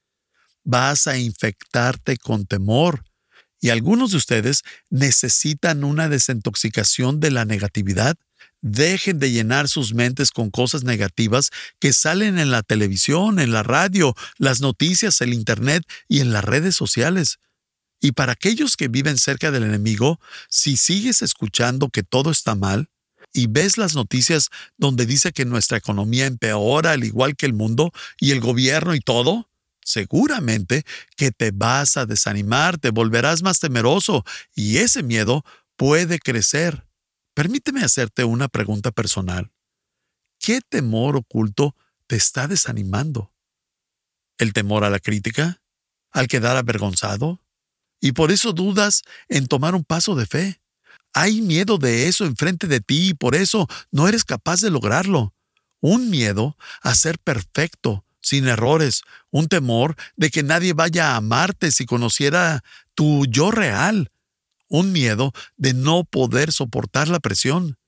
vas 0.62 1.08
a 1.08 1.18
infectarte 1.18 2.16
con 2.16 2.46
temor. 2.46 3.04
Y 3.60 3.70
algunos 3.70 4.10
de 4.10 4.18
ustedes 4.18 4.62
necesitan 4.90 5.84
una 5.84 6.08
desintoxicación 6.08 7.20
de 7.20 7.30
la 7.30 7.44
negatividad 7.44 8.16
Dejen 8.66 9.18
de 9.18 9.30
llenar 9.30 9.68
sus 9.68 9.92
mentes 9.92 10.30
con 10.30 10.50
cosas 10.50 10.84
negativas 10.84 11.50
que 11.80 11.92
salen 11.92 12.38
en 12.38 12.50
la 12.50 12.62
televisión, 12.62 13.38
en 13.38 13.52
la 13.52 13.62
radio, 13.62 14.14
las 14.38 14.62
noticias, 14.62 15.20
el 15.20 15.34
Internet 15.34 15.84
y 16.08 16.20
en 16.20 16.32
las 16.32 16.42
redes 16.42 16.74
sociales. 16.74 17.40
Y 18.00 18.12
para 18.12 18.32
aquellos 18.32 18.78
que 18.78 18.88
viven 18.88 19.18
cerca 19.18 19.50
del 19.50 19.64
enemigo, 19.64 20.18
si 20.48 20.78
sigues 20.78 21.20
escuchando 21.20 21.90
que 21.90 22.02
todo 22.02 22.30
está 22.30 22.54
mal 22.54 22.88
y 23.34 23.48
ves 23.48 23.76
las 23.76 23.94
noticias 23.94 24.48
donde 24.78 25.04
dice 25.04 25.32
que 25.32 25.44
nuestra 25.44 25.76
economía 25.76 26.24
empeora 26.24 26.92
al 26.92 27.04
igual 27.04 27.36
que 27.36 27.44
el 27.44 27.52
mundo 27.52 27.92
y 28.18 28.30
el 28.30 28.40
gobierno 28.40 28.94
y 28.94 29.00
todo, 29.00 29.46
seguramente 29.84 30.84
que 31.16 31.30
te 31.30 31.52
vas 31.52 31.96
a 31.96 32.06
desanimar, 32.06 32.78
te 32.78 32.90
volverás 32.90 33.42
más 33.42 33.60
temeroso 33.60 34.24
y 34.54 34.78
ese 34.78 35.02
miedo 35.02 35.44
puede 35.76 36.18
crecer. 36.18 36.88
Permíteme 37.34 37.82
hacerte 37.82 38.24
una 38.24 38.48
pregunta 38.48 38.90
personal. 38.90 39.52
¿Qué 40.40 40.60
temor 40.60 41.16
oculto 41.16 41.76
te 42.06 42.16
está 42.16 42.48
desanimando? 42.48 43.32
¿El 44.38 44.52
temor 44.52 44.84
a 44.84 44.90
la 44.90 44.98
crítica? 44.98 45.62
¿Al 46.10 46.28
quedar 46.28 46.56
avergonzado? 46.56 47.40
Y 48.00 48.12
por 48.12 48.30
eso 48.30 48.52
dudas 48.52 49.02
en 49.28 49.46
tomar 49.46 49.74
un 49.74 49.84
paso 49.84 50.14
de 50.14 50.26
fe. 50.26 50.60
Hay 51.12 51.40
miedo 51.40 51.78
de 51.78 52.08
eso 52.08 52.24
enfrente 52.24 52.66
de 52.66 52.80
ti 52.80 53.10
y 53.10 53.14
por 53.14 53.34
eso 53.34 53.68
no 53.90 54.08
eres 54.08 54.24
capaz 54.24 54.60
de 54.60 54.70
lograrlo. 54.70 55.34
Un 55.80 56.10
miedo 56.10 56.56
a 56.82 56.94
ser 56.94 57.18
perfecto, 57.18 58.03
sin 58.24 58.48
errores, 58.48 59.02
un 59.30 59.48
temor 59.48 59.96
de 60.16 60.30
que 60.30 60.42
nadie 60.42 60.72
vaya 60.72 61.12
a 61.12 61.16
amarte 61.16 61.70
si 61.70 61.84
conociera 61.84 62.64
tu 62.94 63.26
yo 63.26 63.50
real, 63.50 64.10
un 64.68 64.92
miedo 64.92 65.32
de 65.56 65.74
no 65.74 66.04
poder 66.04 66.50
soportar 66.50 67.08
la 67.08 67.20
presión. 67.20 67.78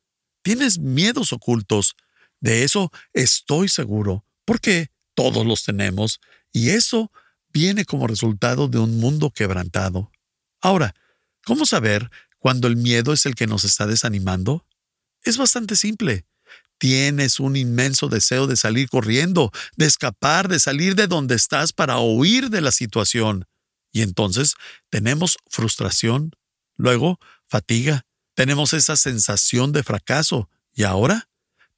Tienes 0.43 0.79
miedos 0.79 1.33
ocultos. 1.33 1.97
De 2.41 2.63
eso 2.65 2.93
estoy 3.15 3.69
seguro, 3.69 4.25
porque 4.45 4.91
todos 5.15 5.47
los 5.47 5.65
tenemos, 5.65 6.21
y 6.53 6.71
eso 6.71 7.11
viene 7.51 7.87
como 7.87 8.07
resultado 8.07 8.69
de 8.69 8.79
un 8.79 9.01
mundo 9.01 9.31
quebrantado. 9.31 10.13
Ahora, 10.61 10.95
¿cómo 11.45 11.65
saber 11.65 12.11
cuando 12.39 12.69
el 12.69 12.77
miedo 12.77 13.15
es 13.15 13.25
el 13.25 13.35
que 13.35 13.47
nos 13.47 13.65
está 13.65 13.87
desanimando? 13.87 14.67
Es 15.23 15.39
bastante 15.39 15.77
simple. 15.77 16.27
Tienes 16.79 17.41
un 17.41 17.57
inmenso 17.57 18.09
deseo 18.09 18.47
de 18.47 18.57
salir 18.57 18.89
corriendo, 18.89 19.51
de 19.77 19.87
escapar, 19.87 20.49
de 20.49 20.61
salir 20.61 20.95
de 20.95 21.07
donde 21.07 21.35
estás 21.35 21.73
para 21.73 21.99
huir 21.99 22.51
de 22.51 22.61
la 22.61 22.73
situación. 22.73 23.47
Y 23.93 24.03
entonces 24.03 24.55
tenemos 24.91 25.39
frustración, 25.49 26.33
Luego, 26.77 27.19
fatiga. 27.47 28.07
Tenemos 28.35 28.73
esa 28.75 28.97
sensación 28.97 29.73
de 29.73 29.83
fracaso. 29.83 30.49
Y 30.75 30.85
ahora, 30.85 31.29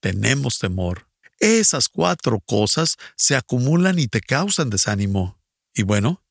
tenemos 0.00 0.58
temor. 0.58 1.08
Esas 1.38 1.88
cuatro 1.88 2.40
cosas 2.40 2.96
se 3.16 3.36
acumulan 3.36 3.98
y 3.98 4.08
te 4.08 4.20
causan 4.20 4.70
desánimo. 4.70 5.40
Y 5.72 5.82
bueno, 5.82 6.24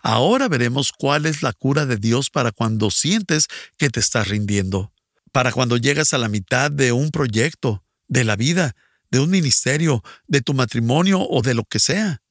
ahora 0.00 0.48
veremos 0.48 0.90
cuál 0.90 1.26
es 1.26 1.42
la 1.42 1.52
cura 1.52 1.84
de 1.84 1.98
Dios 1.98 2.30
para 2.30 2.50
cuando 2.50 2.90
sientes 2.90 3.48
que 3.76 3.90
te 3.90 4.00
estás 4.00 4.28
rindiendo, 4.28 4.91
para 5.32 5.52
cuando 5.52 5.76
llegas 5.76 6.14
a 6.14 6.18
la 6.18 6.28
mitad 6.28 6.70
de 6.70 6.92
un 6.92 7.10
proyecto, 7.10 7.84
de 8.08 8.24
la 8.24 8.36
vida, 8.36 8.76
de 9.10 9.20
un 9.20 9.30
ministerio, 9.30 10.02
de 10.26 10.40
tu 10.40 10.54
matrimonio 10.54 11.20
o 11.28 11.42
de 11.42 11.54
lo 11.54 11.64
que 11.64 11.78
sea 11.78 12.22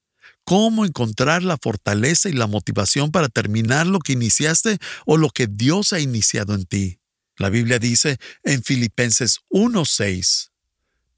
cómo 0.43 0.85
encontrar 0.85 1.43
la 1.43 1.57
fortaleza 1.57 2.29
y 2.29 2.33
la 2.33 2.47
motivación 2.47 3.11
para 3.11 3.29
terminar 3.29 3.87
lo 3.87 3.99
que 3.99 4.13
iniciaste 4.13 4.79
o 5.05 5.17
lo 5.17 5.29
que 5.29 5.47
Dios 5.47 5.93
ha 5.93 5.99
iniciado 5.99 6.53
en 6.53 6.65
ti. 6.65 6.99
La 7.37 7.49
Biblia 7.49 7.79
dice 7.79 8.17
en 8.43 8.63
Filipenses 8.63 9.39
1:6, 9.49 10.51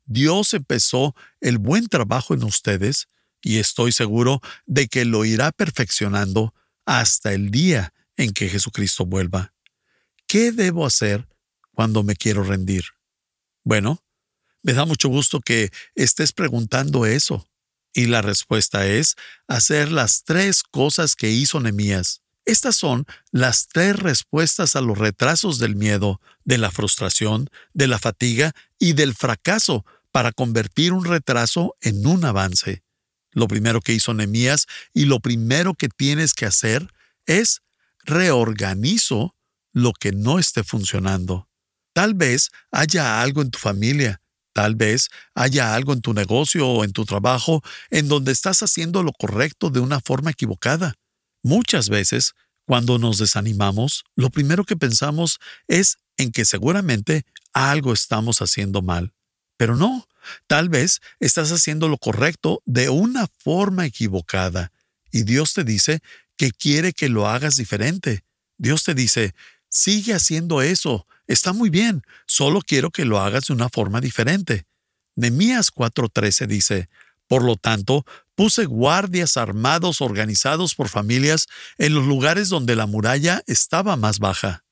Dios 0.06 0.54
empezó 0.54 1.16
el 1.42 1.58
buen 1.58 1.88
trabajo 1.88 2.34
en 2.34 2.44
ustedes 2.44 3.08
y 3.42 3.58
estoy 3.58 3.92
seguro 3.92 4.42
de 4.66 4.88
que 4.88 5.06
lo 5.06 5.26
irá 5.26 5.52
perfeccionando 5.52 6.54
hasta 6.86 7.34
el 7.34 7.52
día 7.52 7.94
en 8.18 8.32
que 8.32 8.50
Jesucristo 8.50 9.06
vuelva. 9.06 9.54
¿Qué 10.28 10.52
debo 10.52 10.86
hacer 10.86 11.28
cuando 11.74 12.04
me 12.04 12.16
quiero 12.16 12.44
rendir? 12.44 12.86
Bueno, 13.64 14.04
me 14.62 14.74
da 14.74 14.86
mucho 14.86 15.10
gusto 15.10 15.42
que 15.42 15.72
estés 15.96 16.32
preguntando 16.32 17.06
eso. 17.06 17.48
Y 17.94 18.08
la 18.08 18.22
respuesta 18.22 18.88
es 18.88 19.16
hacer 19.48 19.92
las 19.92 20.24
tres 20.24 20.64
cosas 20.64 21.16
que 21.16 21.30
hizo 21.30 21.60
Nemías. 21.60 22.22
Estas 22.46 22.76
son 22.76 23.06
las 23.32 23.68
tres 23.68 23.98
respuestas 23.98 24.76
a 24.76 24.82
los 24.82 24.98
retrasos 24.98 25.60
del 25.60 25.76
miedo, 25.76 26.20
de 26.44 26.58
la 26.58 26.72
frustración, 26.72 27.50
de 27.74 27.88
la 27.88 28.00
fatiga 28.00 28.54
y 28.80 28.94
del 28.94 29.14
fracaso 29.14 29.86
para 30.12 30.32
convertir 30.32 30.92
un 30.92 31.06
retraso 31.06 31.76
en 31.82 32.06
un 32.06 32.26
avance. 32.26 32.84
Lo 33.32 33.48
primero 33.48 33.82
que 33.82 33.94
hizo 33.94 34.14
Nehemías 34.14 34.68
y 34.94 35.06
lo 35.06 35.20
primero 35.20 35.74
que 35.74 35.90
tienes 35.90 36.34
que 36.34 36.46
hacer 36.46 36.88
es 37.26 37.62
reorganizo 38.04 39.36
lo 39.72 39.94
que 39.94 40.12
no 40.12 40.38
esté 40.38 40.64
funcionando. 40.64 41.48
Tal 41.94 42.14
vez 42.14 42.50
haya 42.72 43.22
algo 43.22 43.42
en 43.42 43.52
tu 43.52 43.60
familia, 43.60 44.22
tal 44.54 44.76
vez 44.76 45.10
haya 45.36 45.76
algo 45.76 45.94
en 45.94 46.02
tu 46.02 46.14
negocio 46.14 46.68
o 46.68 46.84
en 46.84 46.92
tu 46.92 47.06
trabajo 47.06 47.64
en 47.90 48.08
donde 48.08 48.32
estás 48.32 48.64
haciendo 48.64 49.04
lo 49.04 49.14
correcto 49.14 49.70
de 49.70 49.80
una 49.80 50.00
forma 50.00 50.32
equivocada. 50.32 50.96
Muchas 51.44 51.90
veces, 51.90 52.34
cuando 52.66 52.98
nos 52.98 53.18
desanimamos, 53.18 54.06
lo 54.16 54.30
primero 54.30 54.64
que 54.64 54.78
pensamos 54.78 55.40
es 55.68 55.98
en 56.18 56.32
que 56.32 56.46
seguramente 56.46 57.26
algo 57.54 57.94
estamos 57.94 58.42
haciendo 58.42 58.82
mal. 58.82 59.14
Pero 59.58 59.76
no, 59.76 60.08
tal 60.48 60.70
vez 60.70 61.02
estás 61.20 61.52
haciendo 61.52 61.90
lo 61.90 61.98
correcto 61.98 62.62
de 62.66 62.90
una 62.90 63.28
forma 63.40 63.86
equivocada 63.86 64.72
y 65.12 65.24
Dios 65.24 65.54
te 65.54 65.64
dice 65.64 66.02
que 66.36 66.52
quiere 66.52 66.92
que 66.92 67.08
lo 67.08 67.28
hagas 67.28 67.56
diferente. 67.56 68.24
Dios 68.58 68.84
te 68.84 68.96
dice, 68.96 69.36
sigue 69.70 70.14
haciendo 70.14 70.62
eso, 70.62 71.08
está 71.28 71.54
muy 71.54 71.70
bien, 71.70 72.04
solo 72.28 72.62
quiero 72.62 72.92
que 72.92 73.06
lo 73.06 73.20
hagas 73.20 73.46
de 73.46 73.54
una 73.54 73.70
forma 73.70 74.02
diferente. 74.02 74.66
Nemías 75.16 75.72
4:13 75.72 76.48
dice, 76.48 76.90
por 77.28 77.44
lo 77.44 77.56
tanto, 77.56 78.06
puse 78.36 78.66
guardias 78.66 79.38
armados 79.38 80.02
organizados 80.02 80.76
por 80.76 80.90
familias 80.90 81.48
en 81.78 81.94
los 81.94 82.06
lugares 82.06 82.50
donde 82.50 82.76
la 82.76 82.88
muralla 82.88 83.44
estaba 83.48 83.96
más 83.96 84.20
baja. 84.20 84.64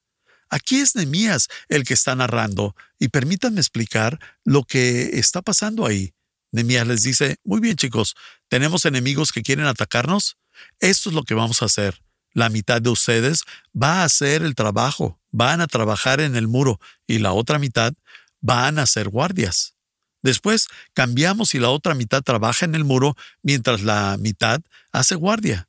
Aquí 0.50 0.80
es 0.80 0.96
Nemías 0.96 1.48
el 1.70 1.86
que 1.86 1.94
está 1.94 2.14
narrando, 2.16 2.76
y 3.00 3.08
permítanme 3.08 3.62
explicar 3.62 4.20
lo 4.44 4.64
que 4.64 5.18
está 5.18 5.42
pasando 5.42 5.86
ahí. 5.86 6.14
Nemías 6.52 6.86
les 6.86 7.04
dice, 7.04 7.38
muy 7.46 7.62
bien 7.62 7.78
chicos, 7.78 8.16
¿tenemos 8.50 8.84
enemigos 8.86 9.32
que 9.32 9.44
quieren 9.44 9.66
atacarnos? 9.66 10.38
Esto 10.80 11.10
es 11.10 11.16
lo 11.16 11.24
que 11.24 11.34
vamos 11.34 11.62
a 11.62 11.66
hacer. 11.66 12.02
La 12.34 12.50
mitad 12.50 12.82
de 12.82 12.90
ustedes 12.90 13.44
va 13.74 14.02
a 14.02 14.04
hacer 14.04 14.44
el 14.44 14.56
trabajo, 14.56 15.21
van 15.32 15.62
a 15.62 15.68
trabajar 15.68 16.20
en 16.20 16.36
el 16.36 16.48
muro, 16.48 16.80
y 17.08 17.20
la 17.20 17.34
otra 17.34 17.60
mitad 17.60 17.94
van 18.42 18.80
a 18.80 18.86
ser 18.86 19.10
guardias. 19.10 19.76
Después 20.22 20.68
cambiamos 20.94 21.56
y 21.56 21.60
la 21.60 21.70
otra 21.70 21.96
mitad 21.96 22.22
trabaja 22.22 22.66
en 22.66 22.76
el 22.76 22.84
muro 22.84 23.16
mientras 23.42 23.82
la 23.82 24.18
mitad 24.20 24.62
hace 24.92 25.16
guardia. 25.16 25.68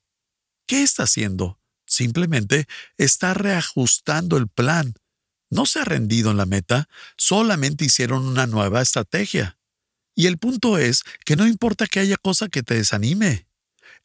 ¿Qué 0.66 0.82
está 0.82 1.04
haciendo? 1.04 1.58
Simplemente 1.86 2.66
está 2.98 3.34
reajustando 3.34 4.36
el 4.36 4.48
plan. 4.48 4.94
No 5.50 5.66
se 5.66 5.80
ha 5.80 5.84
rendido 5.84 6.30
en 6.30 6.38
la 6.38 6.46
meta, 6.46 6.88
solamente 7.16 7.84
hicieron 7.84 8.24
una 8.24 8.46
nueva 8.46 8.80
estrategia. 8.80 9.58
Y 10.14 10.26
el 10.26 10.38
punto 10.38 10.78
es 10.78 11.02
que 11.24 11.36
no 11.36 11.46
importa 11.46 11.86
que 11.86 12.00
haya 12.00 12.16
cosa 12.16 12.48
que 12.48 12.62
te 12.62 12.74
desanime. 12.74 13.46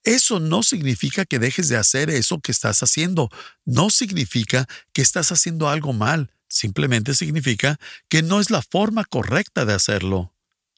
Eso 0.08 0.40
no 0.40 0.64
significa 0.64 1.26
que 1.26 1.38
dejes 1.38 1.68
de 1.68 1.76
hacer 1.76 2.10
eso 2.10 2.40
que 2.40 2.54
estás 2.54 2.82
haciendo. 2.82 3.30
No 3.66 3.90
significa 3.90 4.66
que 4.94 5.02
estás 5.02 5.34
haciendo 5.34 5.68
algo 5.68 5.92
mal. 5.92 6.32
Simplemente 6.48 7.14
significa 7.14 7.78
que 8.08 8.24
no 8.24 8.40
es 8.40 8.50
la 8.50 8.62
forma 8.62 9.04
correcta 9.04 9.66
de 9.66 9.74
hacerlo. 9.74 10.34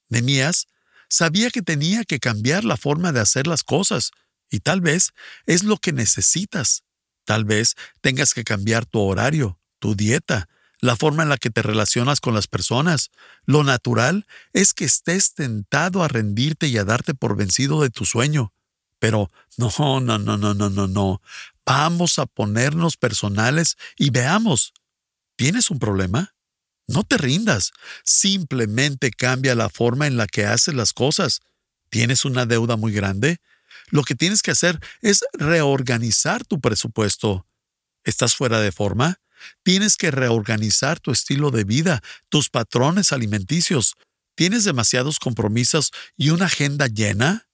Nemías 0.08 0.66
sabía 1.10 1.52
que 1.52 1.62
tenía 1.62 2.06
que 2.06 2.20
cambiar 2.20 2.64
la 2.64 2.76
forma 2.76 3.12
de 3.12 3.20
hacer 3.20 3.46
las 3.46 3.64
cosas, 3.64 4.10
y 4.50 4.62
tal 4.62 4.82
vez 4.82 5.12
es 5.46 5.62
lo 5.62 5.78
que 5.78 5.94
necesitas. 5.94 6.82
Tal 7.24 7.46
vez 7.46 7.76
tengas 8.02 8.34
que 8.34 8.44
cambiar 8.44 8.88
tu 8.88 9.00
horario, 9.00 9.60
tu 9.78 9.94
dieta, 9.94 10.50
la 10.80 10.96
forma 10.96 11.22
en 11.22 11.30
la 11.30 11.38
que 11.38 11.52
te 11.52 11.62
relacionas 11.62 12.20
con 12.20 12.34
las 12.34 12.48
personas. 12.48 13.12
Lo 13.46 13.64
natural 13.64 14.26
es 14.54 14.74
que 14.74 14.86
estés 14.86 15.36
tentado 15.36 16.02
a 16.02 16.08
rendirte 16.08 16.66
y 16.66 16.80
a 16.80 16.84
darte 16.84 17.14
por 17.14 17.38
vencido 17.38 17.84
de 17.84 17.92
tu 17.92 18.06
sueño. 18.06 18.54
Pero 19.00 19.32
no, 19.58 19.72
no, 20.00 20.18
no, 20.20 20.38
no, 20.38 20.54
no, 20.54 20.70
no, 20.70 20.88
no. 20.88 21.22
Vamos 21.66 22.20
a 22.20 22.26
ponernos 22.26 22.98
personales 22.98 23.78
y 23.98 24.10
veamos. 24.10 24.74
¿Tienes 25.36 25.70
un 25.70 25.80
problema? 25.80 26.36
No 26.88 27.04
te 27.04 27.18
rindas. 27.18 27.72
Simplemente 28.04 29.12
cambia 29.12 29.56
la 29.56 29.70
forma 29.70 30.08
en 30.08 30.18
la 30.18 30.28
que 30.28 30.46
haces 30.46 30.74
las 30.74 30.94
cosas. 30.94 31.42
¿Tienes 31.90 32.26
una 32.26 32.46
deuda 32.46 32.76
muy 32.76 32.92
grande? 32.92 33.40
Lo 33.90 34.04
que 34.04 34.16
tienes 34.16 34.42
que 34.42 34.52
hacer 34.52 34.80
es 35.02 35.24
reorganizar 35.34 36.46
tu 36.46 36.60
presupuesto. 36.60 37.46
¿Estás 38.04 38.36
fuera 38.36 38.60
de 38.60 38.72
forma? 38.72 39.20
Tienes 39.64 39.98
que 39.98 40.12
reorganizar 40.12 41.00
tu 41.00 41.12
estilo 41.12 41.52
de 41.52 41.64
vida, 41.64 42.02
tus 42.30 42.50
patrones 42.50 43.12
alimenticios. 43.12 43.96
¿Tienes 44.36 44.64
demasiados 44.64 45.20
compromisos 45.20 45.92
y 46.18 46.30
una 46.30 46.46
agenda 46.46 46.88
llena? 46.88 47.49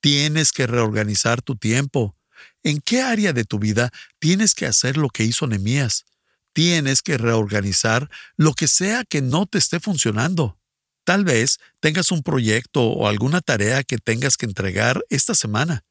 Tienes 0.00 0.52
que 0.52 0.66
reorganizar 0.66 1.42
tu 1.42 1.56
tiempo. 1.56 2.16
¿En 2.62 2.80
qué 2.80 3.02
área 3.02 3.32
de 3.32 3.44
tu 3.44 3.58
vida 3.58 3.90
tienes 4.18 4.54
que 4.54 4.66
hacer 4.66 4.96
lo 4.96 5.08
que 5.08 5.24
hizo 5.24 5.46
Nemías? 5.46 6.04
Tienes 6.52 7.02
que 7.02 7.18
reorganizar 7.18 8.10
lo 8.36 8.54
que 8.54 8.68
sea 8.68 9.04
que 9.04 9.22
no 9.22 9.46
te 9.46 9.58
esté 9.58 9.80
funcionando. 9.80 10.58
Tal 11.04 11.24
vez 11.24 11.58
tengas 11.80 12.10
un 12.10 12.22
proyecto 12.22 12.82
o 12.82 13.06
alguna 13.06 13.40
tarea 13.40 13.84
que 13.84 13.98
tengas 13.98 14.36
que 14.36 14.46
entregar 14.46 15.04
esta 15.08 15.34
semana. 15.34 15.84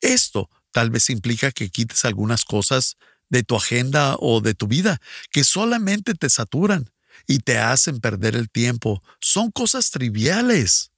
Esto 0.00 0.50
tal 0.72 0.90
vez 0.90 1.08
implica 1.10 1.52
que 1.52 1.70
quites 1.70 2.04
algunas 2.04 2.44
cosas 2.44 2.96
de 3.28 3.42
tu 3.42 3.56
agenda 3.56 4.16
o 4.18 4.40
de 4.40 4.54
tu 4.54 4.66
vida 4.66 5.00
que 5.30 5.44
solamente 5.44 6.14
te 6.14 6.28
saturan 6.28 6.90
y 7.26 7.38
te 7.38 7.58
hacen 7.58 8.00
perder 8.00 8.36
el 8.36 8.50
tiempo. 8.50 9.02
Son 9.20 9.50
cosas 9.50 9.90
triviales. 9.90 10.90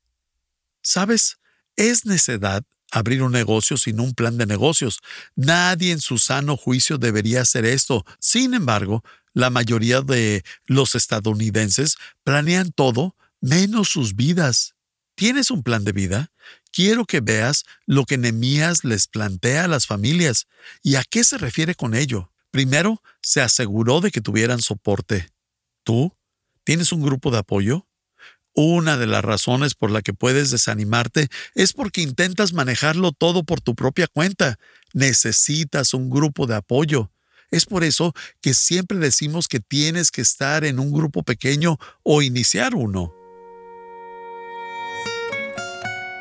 ¿Sabes? 0.82 1.38
Es 1.76 2.06
necedad 2.06 2.64
abrir 2.90 3.22
un 3.22 3.32
negocio 3.32 3.76
sin 3.76 4.00
un 4.00 4.14
plan 4.14 4.38
de 4.38 4.46
negocios. 4.46 5.00
Nadie 5.34 5.92
en 5.92 6.00
su 6.00 6.18
sano 6.18 6.56
juicio 6.56 6.98
debería 6.98 7.42
hacer 7.42 7.64
esto. 7.64 8.04
Sin 8.20 8.54
embargo, 8.54 9.02
la 9.32 9.50
mayoría 9.50 10.00
de 10.00 10.44
los 10.66 10.94
estadounidenses 10.94 11.96
planean 12.22 12.70
todo 12.70 13.16
menos 13.40 13.88
sus 13.88 14.14
vidas. 14.14 14.74
¿Tienes 15.16 15.50
un 15.50 15.62
plan 15.62 15.84
de 15.84 15.92
vida? 15.92 16.32
Quiero 16.70 17.04
que 17.04 17.20
veas 17.20 17.64
lo 17.86 18.04
que 18.04 18.18
Nemías 18.18 18.84
les 18.84 19.06
plantea 19.06 19.64
a 19.64 19.68
las 19.68 19.86
familias 19.86 20.46
y 20.82 20.96
a 20.96 21.04
qué 21.04 21.24
se 21.24 21.38
refiere 21.38 21.74
con 21.74 21.94
ello. 21.94 22.32
Primero, 22.50 23.02
se 23.22 23.40
aseguró 23.40 24.00
de 24.00 24.10
que 24.10 24.20
tuvieran 24.20 24.60
soporte. 24.60 25.30
¿Tú? 25.82 26.16
¿Tienes 26.62 26.92
un 26.92 27.02
grupo 27.02 27.30
de 27.30 27.38
apoyo? 27.38 27.86
Una 28.54 28.96
de 28.96 29.06
las 29.06 29.22
razones 29.24 29.74
por 29.74 29.90
la 29.90 30.00
que 30.00 30.14
puedes 30.14 30.52
desanimarte 30.52 31.26
es 31.54 31.72
porque 31.72 32.02
intentas 32.02 32.52
manejarlo 32.52 33.10
todo 33.10 33.42
por 33.42 33.60
tu 33.60 33.74
propia 33.74 34.06
cuenta. 34.06 34.60
Necesitas 34.92 35.92
un 35.92 36.08
grupo 36.08 36.46
de 36.46 36.54
apoyo. 36.54 37.10
Es 37.50 37.66
por 37.66 37.82
eso 37.82 38.14
que 38.40 38.54
siempre 38.54 38.98
decimos 38.98 39.48
que 39.48 39.58
tienes 39.58 40.12
que 40.12 40.20
estar 40.20 40.64
en 40.64 40.78
un 40.78 40.92
grupo 40.92 41.24
pequeño 41.24 41.78
o 42.04 42.22
iniciar 42.22 42.76
uno. 42.76 43.12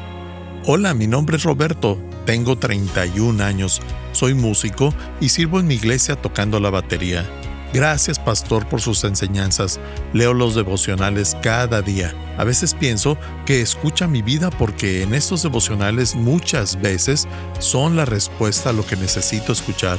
Hola, 0.67 0.95
mi 0.95 1.09
nombre 1.09 1.37
es 1.37 1.43
Roberto, 1.43 1.99
tengo 2.27 2.57
31 2.57 3.43
años, 3.43 3.83
soy 4.13 4.35
músico 4.35 4.95
y 5.21 5.31
sirvo 5.31 5.59
en 5.59 5.67
mi 5.67 5.75
iglesia 5.75 6.15
tocando 6.15 6.61
la 6.61 6.71
batería. 6.71 7.29
Gracias, 7.75 8.21
pastor, 8.21 8.69
por 8.69 8.81
sus 8.81 9.03
enseñanzas. 9.03 9.81
Leo 10.13 10.33
los 10.33 10.55
devocionales 10.55 11.37
cada 11.43 11.83
día. 11.83 12.15
A 12.39 12.45
veces 12.45 12.73
pienso 12.73 13.19
que 13.47 13.61
escucha 13.61 14.07
mi 14.07 14.23
vida 14.23 14.51
porque 14.51 15.03
en 15.03 15.13
estos 15.13 15.43
devocionales 15.43 16.15
muchas 16.15 16.81
veces 16.81 17.27
son 17.59 17.97
la 17.97 18.05
respuesta 18.05 18.71
a 18.71 18.73
lo 18.73 18.87
que 18.87 18.95
necesito 18.95 19.53
escuchar. 19.53 19.99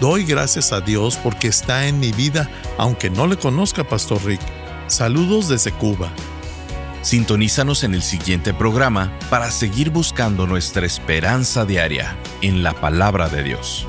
Doy 0.00 0.24
gracias 0.24 0.72
a 0.72 0.80
Dios 0.80 1.18
porque 1.20 1.48
está 1.48 1.88
en 1.88 1.98
mi 1.98 2.12
vida, 2.12 2.48
aunque 2.78 3.10
no 3.10 3.26
le 3.26 3.36
conozca, 3.36 3.82
Pastor 3.82 4.24
Rick. 4.24 4.40
Saludos 4.86 5.48
desde 5.48 5.72
Cuba. 5.72 6.12
Sintonízanos 7.02 7.82
en 7.82 7.94
el 7.94 8.02
siguiente 8.02 8.54
programa 8.54 9.12
para 9.30 9.50
seguir 9.50 9.90
buscando 9.90 10.46
nuestra 10.46 10.86
esperanza 10.86 11.64
diaria 11.64 12.16
en 12.40 12.62
la 12.62 12.72
palabra 12.72 13.28
de 13.28 13.42
Dios. 13.42 13.88